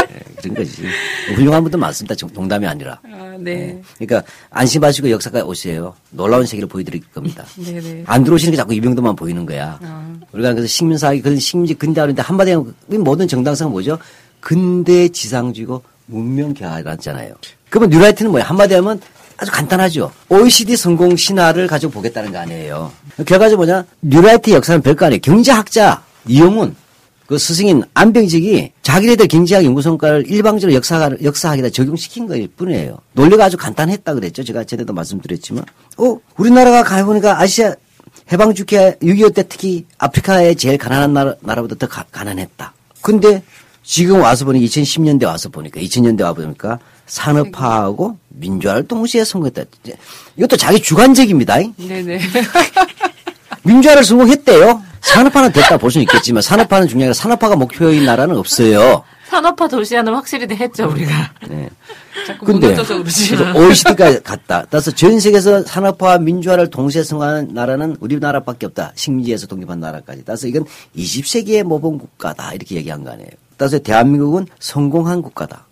[0.41, 0.83] 그런 거지.
[1.35, 2.15] 훌륭한 분도 많습니다.
[2.15, 2.99] 정- 농담이 아니라.
[3.05, 3.81] 아, 네.
[3.99, 5.95] 그러니까 안심하시고 역사가 오세요.
[6.11, 7.45] 놀라운 세계를 보여드릴 겁니다.
[7.57, 8.05] 네네.
[8.09, 9.79] 안 들어오시는 게 자꾸 이병도만 보이는 거야.
[9.83, 10.15] 아.
[10.33, 13.99] 우리가 그래서 식민사학이 그런 식민지 근대화인데 한마디로 하면 이 모든 정당성은 뭐죠?
[14.41, 17.35] 근대 지상주의고 문명 개화라잖아요.
[17.69, 18.45] 그러면 뉴라이트는 뭐야?
[18.45, 19.01] 한마디 하면
[19.37, 20.13] 아주 간단하죠.
[20.29, 22.93] OECD 성공 신화를 가지고 보겠다는 거 아니에요.
[23.27, 23.85] 결과적으로 뭐냐?
[24.03, 25.21] 뉴라이트 역사는 별거 아니에요.
[25.23, 26.75] 경제학자 이영훈
[27.31, 32.99] 그 스승인 안병직이 자기네들 경제학 연구 성과를 일방적으로 역사, 역사학에다 적용시킨 거일 뿐이에요.
[33.13, 34.43] 논리가 아주 간단했다 그랬죠.
[34.43, 35.65] 제가 전에도 말씀드렸지만.
[35.99, 37.77] 어, 우리나라가 가보니까 아시아
[38.33, 42.73] 해방 직후에 6.25 때 특히 아프리카의 제일 가난한 나라, 나라보다 더 가, 가난했다.
[43.01, 43.45] 근데
[43.85, 49.63] 지금 와서 보니 2010년대 와서 보니까 2000년대 와 보니까 산업화하고 민주화를 동시에 성공했다.
[50.37, 51.59] 이것도 자기 주관적입니다.
[51.77, 52.19] 네네.
[53.63, 54.90] 민주화를 성공했대요.
[55.01, 59.05] 산업화는 됐다 볼 수는 있겠지만 산업화는 중요한 게 산업화가 목표인 나라는 없어요.
[59.29, 61.33] 산업화 도시화는 확실히 했죠 우리가.
[61.49, 61.71] 네.
[62.27, 62.77] 자꾸 근데
[63.57, 64.67] OECD까지 갔다.
[64.69, 68.93] 따라서 전 세계에서 산업화와 민주화를 동시에 성공하는 나라는 우리나라밖에 없다.
[68.97, 70.25] 식민지에서 독립한 나라까지.
[70.25, 70.65] 따라서 이건
[70.97, 72.53] 20세기의 모범 국가다.
[72.55, 73.31] 이렇게 얘기한 거 아니에요.
[73.57, 75.67] 따라서 대한민국은 성공한 국가다.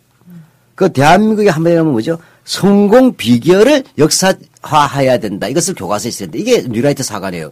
[0.77, 2.19] 그 대한민국의 한마디로 하면 뭐죠?
[2.45, 5.49] 성공 비결을 역사화해야 된다.
[5.49, 6.39] 이것을 교과서에 된다.
[6.39, 7.51] 이게 뉴라이트 사관이에요.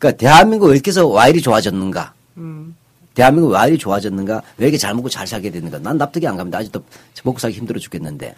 [0.00, 2.14] 그러니까 대한민국 왜 이렇게 해서 와일이 좋아졌는가?
[3.14, 4.42] 대한민국 왜 와일이 좋아졌는가?
[4.56, 5.78] 왜 이렇게 잘 먹고 잘 살게 되는가?
[5.78, 6.58] 난 납득이 안 갑니다.
[6.58, 6.82] 아직도
[7.22, 8.34] 먹고 살기 힘들어 죽겠는데.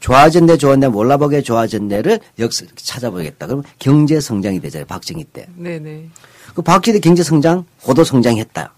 [0.00, 3.46] 좋아졌네, 좋았네, 몰라보게 좋아졌네를 역사 찾아보겠다.
[3.46, 4.86] 그러면 경제 성장이 되잖아요.
[4.86, 5.46] 박정희 때.
[5.54, 6.08] 네네.
[6.54, 8.72] 그 박정희 때 경제 성장, 고도 성장했다.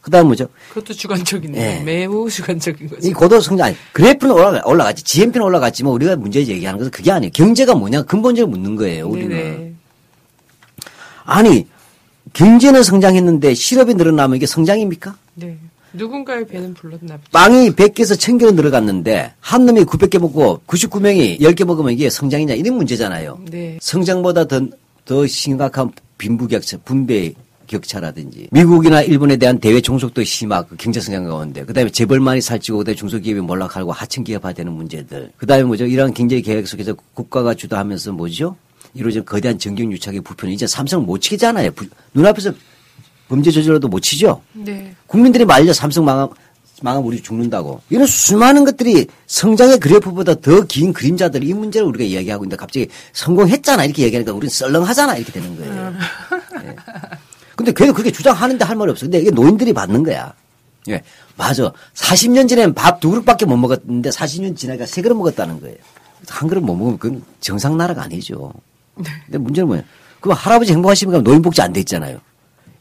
[0.00, 0.48] 그 다음 뭐죠?
[0.70, 1.60] 그것도 주관적이네요.
[1.60, 1.82] 네.
[1.82, 3.06] 매우 주관적인 거죠.
[3.06, 5.04] 이 고도 성장, 아니, 그래프는 올라가, 올라갔지.
[5.04, 7.30] GNP는 올라갔지만 우리가 문제 얘기하는 것은 그게 아니에요.
[7.32, 9.08] 경제가 뭐냐 근본적으로 묻는 거예요.
[9.08, 9.28] 우리는.
[9.28, 9.67] 네네.
[11.28, 11.66] 아니,
[12.32, 15.14] 경제는 성장했는데 실업이 늘어나면 이게 성장입니까?
[15.34, 15.58] 네.
[15.92, 17.30] 누군가의 배는 불렀나 보죠.
[17.32, 23.40] 빵이 100개에서 1000개로 늘어갔는데 한 놈이 900개 먹고 99명이 10개 먹으면 이게 성장이냐 이런 문제잖아요.
[23.50, 23.78] 네.
[23.80, 24.60] 성장보다 더,
[25.04, 27.32] 더 심각한 빈부격차, 분배
[27.66, 33.40] 격차라든지 미국이나 일본에 대한 대외 종속도 심하고 경제 성장 가운데 그다음에 재벌만이 살찌고 그다음에 중소기업이
[33.42, 38.56] 몰락하고 하층 기업화되는 문제들 그다음에 뭐죠 이러한 경제 계획 속에서 국가가 주도하면서 뭐죠
[38.98, 42.52] 이루어진 거대한 정경 유착의 부표는 이제 삼성을 못 치잖아요 부- 눈앞에서
[43.28, 44.92] 범죄 저질러도 못 치죠 네.
[45.06, 46.28] 국민들이 말려 삼성 망하,
[46.82, 47.80] 망하면 우리 죽는다고.
[47.90, 53.84] 이런 수많은 것들이 성장의 그래프보다 더 긴 그림자들 이 문제를 우리가 이야기하고 있는데 갑자기 성공했잖아
[53.84, 55.94] 이렇게 얘기하니까 우리는 썰렁하잖아 이렇게 되는 거예요.
[56.64, 56.76] 예.
[57.56, 59.06] 근데 걔도 그렇게 주장하는데 할 말이 없어.
[59.06, 60.32] 근데 이게 노인들이 받는 거야.
[60.88, 61.02] 예.
[61.36, 61.72] 맞아.
[61.94, 65.76] 40년 전에는 밥두 그릇밖에 못 먹었는데 40년 지나니까 세 그릇 먹었다는 거예요.
[66.28, 68.52] 한 그릇 못 먹으면 그건 정상 나라가 아니죠.
[69.26, 69.82] 근데 문제는 뭐냐.
[70.20, 72.20] 그럼 할아버지 행복하시면 노인복지 안 돼 있잖아요.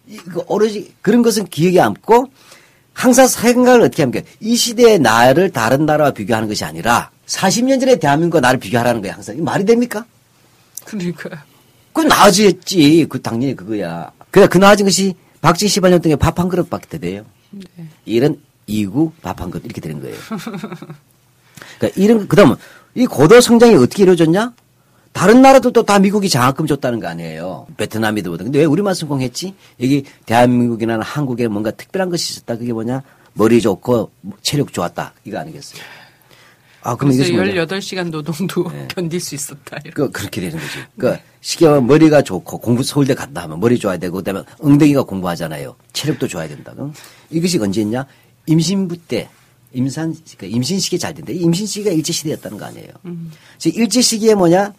[0.07, 2.28] 이거 오로지 그런 것은 기억에 않고
[2.93, 4.26] 항상 생각을 어떻게 합니까?
[4.39, 9.13] 이 시대의 나를 다른 나라와 비교하는 것이 아니라 40년 전에 대한민국과 나를 비교하라는 거예요.
[9.15, 9.38] 항상.
[9.38, 10.05] 이 말이 됩니까?
[10.86, 11.43] 그러니까.
[11.93, 13.05] 그 나아졌지.
[13.09, 14.11] 그 당연히 그거야.
[14.32, 17.24] 그래 그 나아진 것이 박정희 18년 동안 밥 한 그릇밖에 돼요.
[18.05, 20.18] 이런 이구 밥 한 그릇 이렇게 되는 거예요.
[21.78, 22.55] 그러니까 이런 그다음
[22.95, 24.53] 이 고도 성장이 어떻게 이루어졌냐?
[25.18, 27.65] 다른 나라들도 다 미국이 장학금 줬다는 거 아니에요.
[27.76, 28.43] 베트남이도 보다.
[28.43, 29.55] 근데 왜 우리만 성공했지?
[29.82, 32.55] 여기 대한민국이나 한국에 뭔가 특별한 것이 있었다.
[32.55, 33.01] 그게 뭐냐?
[33.34, 34.11] 머리 좋고
[34.43, 35.13] 체력 좋았다.
[35.26, 35.82] 이거 아니겠어요?
[36.84, 37.65] 아, 그럼 그래서 이것이 뭐냐?
[37.65, 38.88] 18시간 노동도 네.
[38.93, 39.78] 견딜 수 있었다.
[39.84, 39.89] 이렇게.
[39.89, 40.78] 그, 그렇게 되는 거지.
[40.99, 45.76] 그, 쉽게 말하면 머리가 좋고 공부 서울대 갔다 하면 머리 좋아야 되고 그다음에 엉덩이가 공부하잖아요.
[45.93, 46.74] 체력도 좋아야 된다.
[46.74, 46.93] 그럼
[47.32, 48.05] 이것이 언제였냐?
[48.45, 49.30] 임신부 때
[49.74, 51.32] 임산, 그 임신 시기에 잘 된다.
[51.32, 52.89] 이 임신 시기가 일제 시대였다는 거 아니에요.
[53.57, 54.74] 즉 일제 시기에 뭐냐?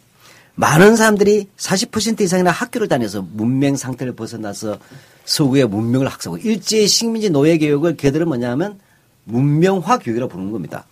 [0.59, 4.79] 많은 사람들이 40% 이상이나 학교를 다녀서 문명 상태를 벗어나서
[5.25, 8.81] 서구의 문명을 학습하고 일제 식민지 노예 교육을 걔들은 뭐냐면
[9.23, 10.85] 문명화 교육이라고 부르는 겁니다.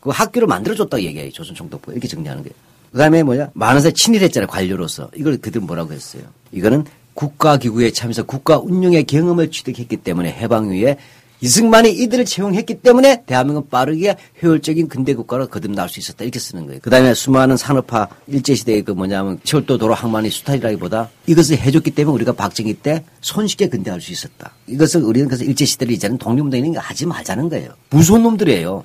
[0.00, 1.32] 그 학교를 만들어줬다고 얘기해요.
[1.32, 1.92] 조선 총독부가.
[1.92, 2.54] 이렇게 정리하는 거예요.
[2.92, 3.50] 그 다음에 뭐냐.
[3.54, 4.46] 많은 사람이 친일했잖아요.
[4.46, 5.10] 관료로서.
[5.16, 6.22] 이걸 그들은 뭐라고 했어요.
[6.52, 6.84] 이거는
[7.14, 10.98] 국가기구에 참여해서 국가 운영의 경험을 취득했기 때문에 해방 후에
[11.42, 16.24] 이승만이 이들을 채용했기 때문에 대한민국은 빠르게 효율적인 근대 국가로 거듭날 수 있었다.
[16.24, 16.80] 이렇게 쓰는 거예요.
[16.82, 22.14] 그 다음에 수많은 산업화 일제 시대의 그 뭐냐면 철도, 도로, 항만이 수탈이라기보다 이것을 해줬기 때문에
[22.14, 24.52] 우리가 박정희 때 손쉽게 근대할 수 있었다.
[24.66, 27.70] 이것을 우리는 그래서 일제 시대를 이제는 독립운동이니까 하지 말자는 거예요.
[27.88, 28.84] 무서운 놈들이에요.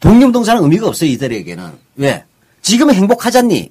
[0.00, 1.70] 독립동사는 의미가 없어요, 이들에게는.
[1.96, 2.24] 왜?
[2.62, 3.70] 지금은 행복하잖니?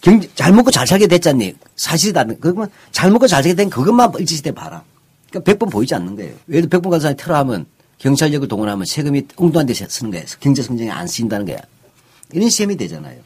[0.00, 1.54] 경, 잘 먹고 잘 살게 됐잖니?
[1.76, 4.82] 사실이다는, 그러면 잘 먹고 잘 살게 된 그것만 일제시대 봐라.
[5.30, 6.34] 그러니까 100번 보이지 않는 거예요.
[6.48, 7.66] 예를 들어 100번 가서 사람이 테러하면
[7.98, 10.24] 경찰력을 동원하면 세금이 엉뚱한 데 쓰는 거예요.
[10.40, 11.58] 경제 성장에 안 쓰인다는 거야.
[12.32, 13.18] 이런 시험이 되잖아요.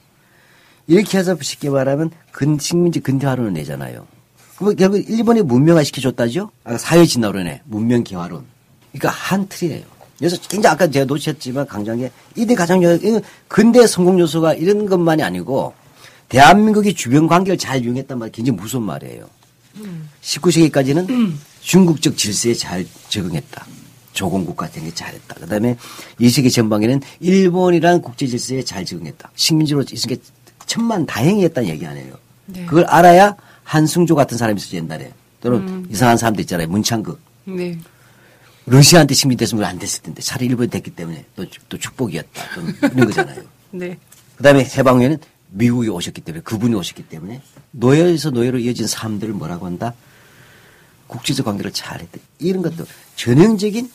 [0.87, 4.07] 이렇게 해서 쉽게 말하면 근, 식민지 근대화론을 내잖아요.
[4.57, 6.51] 그럼 결국 일본이 문명화 시켜줬다죠?
[6.65, 8.45] 아까 사회 진화론에 문명 개화론.
[8.93, 9.85] 그러니까 한 틀이에요.
[10.19, 15.23] 그래서 굉장히 아까 제가 놓쳤지만 강조한 게 이들 가장 중요한 근대 성공 요소가 이런 것만이
[15.23, 15.75] 아니고
[16.29, 19.29] 대한민국이 주변 관계를 잘 이용했단 말이 굉장히 무서운 말이에요.
[20.23, 21.33] 19세기까지는
[21.65, 23.67] 중국적 질서에 잘 적응했다.
[24.13, 25.35] 조공국가 되는 게 잘했다.
[25.35, 25.77] 그 다음에
[26.21, 29.31] 2세기 전방에는 일본이란 국제 질서에 잘 적응했다.
[29.35, 30.23] 식민지로 있으니까
[30.67, 32.17] 천만 다행히 했다는 얘기 아니에요.
[32.47, 32.67] 네.
[32.67, 33.35] 그걸 알아야
[33.65, 35.13] 한승조 같은 사람이 있었지 옛날에.
[35.41, 36.69] 또는 이상한 사람도 있잖아요.
[36.69, 37.19] 문창극.
[37.45, 37.79] 네.
[38.67, 42.43] 러시아한테 식민됐으면 안 됐을 텐데 차라리 일본이 됐기 때문에 또, 또 축복이었다.
[42.55, 43.43] 또 이런 거잖아요.
[43.73, 43.99] 네.
[44.37, 45.19] 그 다음에 해방 후에는
[45.51, 47.41] 미국이 오셨기 때문에 그분이 오셨기 때문에
[47.73, 49.95] 노예에서 노예로 이어진 사람들을 뭐라고 한다?
[51.07, 52.21] 국제적 관계를 잘했대.
[52.39, 52.85] 이런 것도
[53.17, 53.91] 전형적인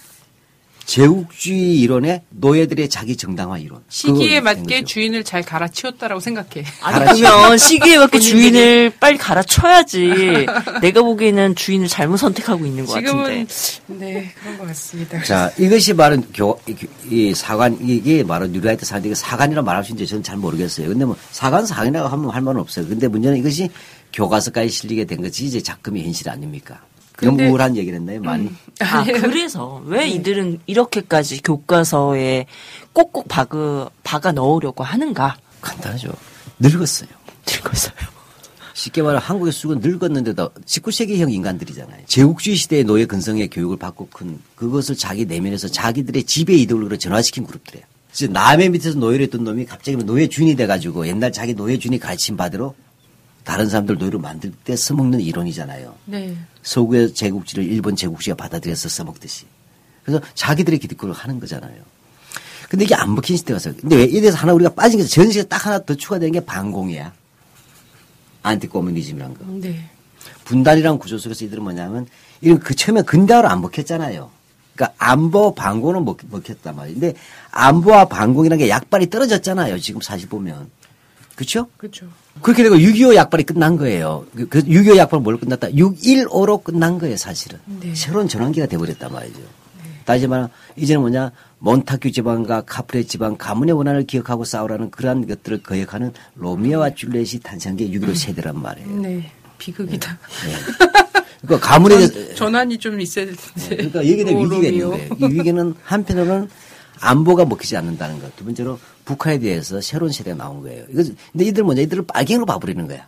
[0.90, 3.84] 제국주의 이론의 노예들의 자기 정당화 이론.
[3.90, 4.86] 시기에 맞게.
[4.86, 6.66] 주인을 잘 갈아치웠다라고 생각해.
[6.82, 10.48] 아니 그러면 시기에 맞게 주인을 빨리 갈아쳐야지.
[10.82, 13.48] 내가 보기에는 주인을 잘못 선택하고 있는 것 지금은 같은데.
[13.86, 15.22] 네 그런 것 같습니다.
[15.22, 16.76] 자, 이것이 바로 교, 이,
[17.08, 20.88] 이 사관, 이게 바로 뉴라이트 사관인데 사관이라 말할 수 있는지 저는 잘 모르겠어요.
[20.88, 22.88] 근데 뭐 사관 사관이라고 하면 할 말은 없어요.
[22.88, 23.70] 근데 문제는 이것이
[24.12, 26.82] 교과서까지 실리게 된 것이 이제 작금이 현실 아닙니까?
[27.26, 28.22] 너무 근데- 우울한 얘기를 했나요?
[28.22, 28.50] 많이?
[28.82, 32.46] 아 그래서 왜 이들은 이렇게까지 교과서에
[32.94, 35.38] 꼭꼭 박아, 박아 넣으려고 하는가?
[35.62, 36.10] 간단하죠.
[36.60, 37.10] 늙었어요.
[37.48, 37.94] 늙었어요.
[38.74, 42.06] 쉽게 말하면 한국의 수가 늙었는데도 19세기형 인간들이잖아요.
[42.08, 47.86] 제국주의 시대의 노예 근성의 교육을 받고 큰 그것을 자기 내면에서 자기들의 지배 이데올로기로 전환시킨 그룹들이에요.
[48.32, 52.74] 남의 밑에서 노예를 했던 놈이 갑자기 노예 주인이 돼가지고 옛날 자기 노예 주인이 가르침 받으러
[53.50, 55.96] 다른 사람들 노예로 만들 때 써먹는 이론이잖아요.
[56.06, 56.38] 네.
[56.62, 59.48] 서구의 제국지를 일본 제국지가 받아들여서 써먹듯이.
[60.04, 61.82] 그래서 자기들의 기득권을 하는 거잖아요.
[62.70, 63.74] 근데 이게 안 먹힌 시대가 있어요.
[63.76, 67.12] 근데 왜 이래서 하나 우리가 빠진 게 전시가 딱 하나 더 추가된 게 반공이야.
[68.44, 69.46] 안티코뮤니즘이란 거.
[69.48, 69.90] 네.
[70.46, 72.06] 분단이란 구조 속에서 이들은 뭐냐면
[72.42, 74.30] 이런 그 처음에 근대화로 안 먹혔잖아요.
[74.76, 77.00] 그러니까 안보 반공은 먹, 먹혔단 말이에요.
[77.00, 77.20] 근데
[77.50, 79.80] 안보와 반공이라는 게 약발이 떨어졌잖아요.
[79.80, 80.70] 지금 사실 보면.
[81.34, 81.68] 그렇죠?
[81.78, 82.06] 그렇죠.
[82.42, 84.26] 그렇게 되고 6.25 약발이 끝난 거예요.
[84.36, 85.70] 그, 그6.25 약발 뭘로 끝났다?
[85.70, 87.60] 6.15로 끝난 거예요, 사실은.
[87.66, 87.94] 네.
[87.96, 89.40] 새로운 전환기가 돼버렸단 말이죠.
[90.06, 96.14] 다시 말하면 이제는 뭐냐 몬타큐 지방과 카프레 지방 가문의 원한을 기억하고 싸우라는 그러한 것들을 거역하는
[96.36, 98.90] 로미오와 줄리엣이 탄생한 게 6.15 세대란 말이에요.
[99.02, 99.32] 네.
[99.60, 100.18] 비극이다.
[101.42, 103.76] 그러니까 가문에 대해서 전환이 좀 있어야 될 텐데.
[103.76, 104.90] 그러니까 여기에 위기가 있는 로미오.
[104.90, 105.08] 거예요.
[105.20, 106.50] 이 위기는 한편으로는
[107.02, 108.36] 안보가 먹히지 않는다는 것.
[108.36, 108.80] 두 번째로
[109.10, 110.86] 북한에 대해서 새로운 세대가 나온 거예요.
[110.92, 111.02] 이거
[111.32, 113.08] 근데 이들 뭐냐 이들을 빨갱이로 봐버리는 거야.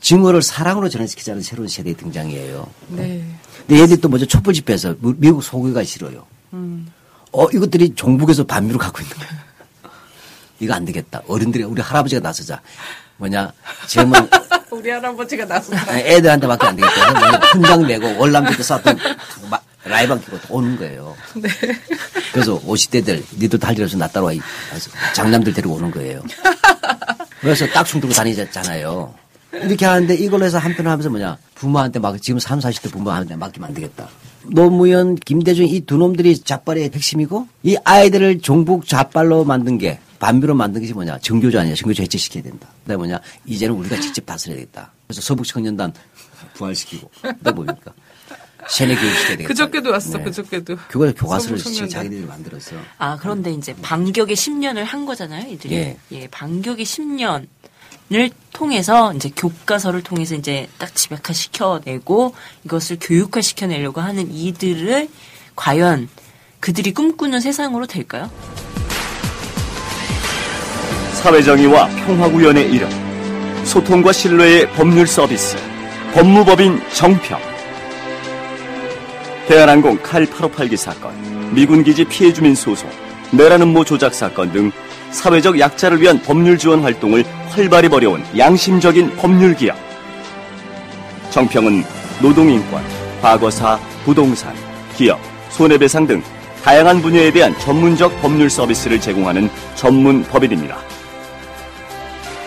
[0.00, 2.66] 증오를 사랑으로 전환시키자는 새로운 세대의 등장이에요.
[2.88, 3.22] 네.
[3.66, 6.24] 근데 얘들 또 먼저 촛불 집회에서 무- 미국 소고기가 싫어요.
[7.32, 9.28] 어 이것들이 종북에서 반미로 가고 있는 거야.
[10.58, 11.20] 이거 안 되겠다.
[11.28, 12.58] 어른들이 우리 할아버지가 나서자.
[13.18, 13.52] 뭐냐
[13.88, 14.18] 젊은
[14.72, 17.38] 우리 할아버지가 나서 아, 애들한테밖에 안 되겠다.
[17.52, 18.98] 훈장 내고 월남부터 쐈던
[19.50, 21.16] 마- 라이방 끼고 오는 거예요.
[22.32, 24.32] 그래서 50대들 니들도 할일 없어 나 따라와.
[25.14, 26.22] 장남들 데리고 오는 거예요.
[27.40, 29.14] 그래서 딱충 들고 다니잖아요.
[29.52, 31.36] 이렇게 하는데 이걸로 해서 한편 하면서 뭐냐.
[31.54, 34.08] 부모한테 막 지금 3, 40대 부모한테 맡기면 안 되겠다.
[34.44, 40.80] 노무현, 김대중 이 두 놈들이 작발의 핵심이고 이 아이들을 종북 작발로 만든 게 반비로 만든
[40.80, 41.18] 것이 뭐냐.
[41.18, 41.74] 정교조 아니야.
[41.74, 42.68] 정교조 해체시켜야 된다.
[42.82, 43.20] 그다음에 뭐냐.
[43.46, 44.92] 이제는 우리가 직접 다스려야 되겠다.
[45.06, 45.92] 그래서 서북청년단
[46.54, 47.10] 부활시키고.
[47.20, 47.92] 그다 뭡니까.
[48.68, 49.48] 세뇌 교육시켜야 되겠다.
[49.48, 50.24] 그저께도 왔어, 네.
[50.24, 50.76] 그저께도.
[50.90, 51.88] 교과 교과서를 지금.
[51.88, 52.76] 자기들이 만들었어.
[52.98, 55.74] 아, 그런데 이제 반격의 10년을 한 거잖아요, 이들이.
[55.74, 55.96] 예.
[56.12, 57.46] 예, 반격의 10년
[58.12, 62.34] 을 통해서 이제 교과서를 통해서 이제 딱 집약화 시켜내고
[62.64, 65.08] 이것을 교육화 시켜내려고 하는 이들을
[65.56, 66.10] 과연
[66.60, 68.30] 그들이 꿈꾸는 세상으로 될까요?
[71.14, 75.56] 사회정의와 평화구현의 이름, 소통과 신뢰의 법률 서비스,
[76.12, 77.51] 법무법인 정평.
[79.48, 81.12] 대한항공 칼 858기 사건,
[81.54, 82.88] 미군기지 피해 주민 소송,
[83.32, 84.70] 내라는 모 조작 사건 등
[85.10, 89.76] 사회적 약자를 위한 법률 지원 활동을 활발히 벌여온 양심적인 법률 기업.
[91.30, 91.82] 정평은
[92.20, 92.82] 노동인권,
[93.20, 94.54] 과거사, 부동산,
[94.96, 95.18] 기업,
[95.50, 96.22] 손해배상 등
[96.62, 100.78] 다양한 분야에 대한 전문적 법률 서비스를 제공하는 전문 법인입니다.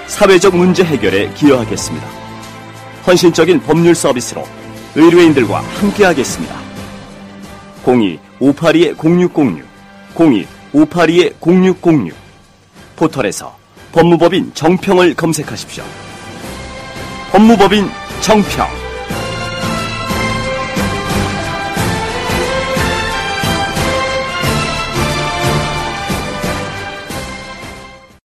[0.08, 2.08] 사회적 문제 해결에 기여하겠습니다.
[3.06, 4.48] 헌신적인 법률 서비스로
[4.96, 6.65] 의뢰인들과 함께하겠습니다.
[7.86, 9.64] 02-582-0606,
[10.16, 12.12] 02-582-0606
[12.96, 13.56] 포털에서
[13.92, 15.84] 법무법인 정평을 검색하십시오.
[17.32, 17.90] 법무법인
[18.22, 18.85] 정평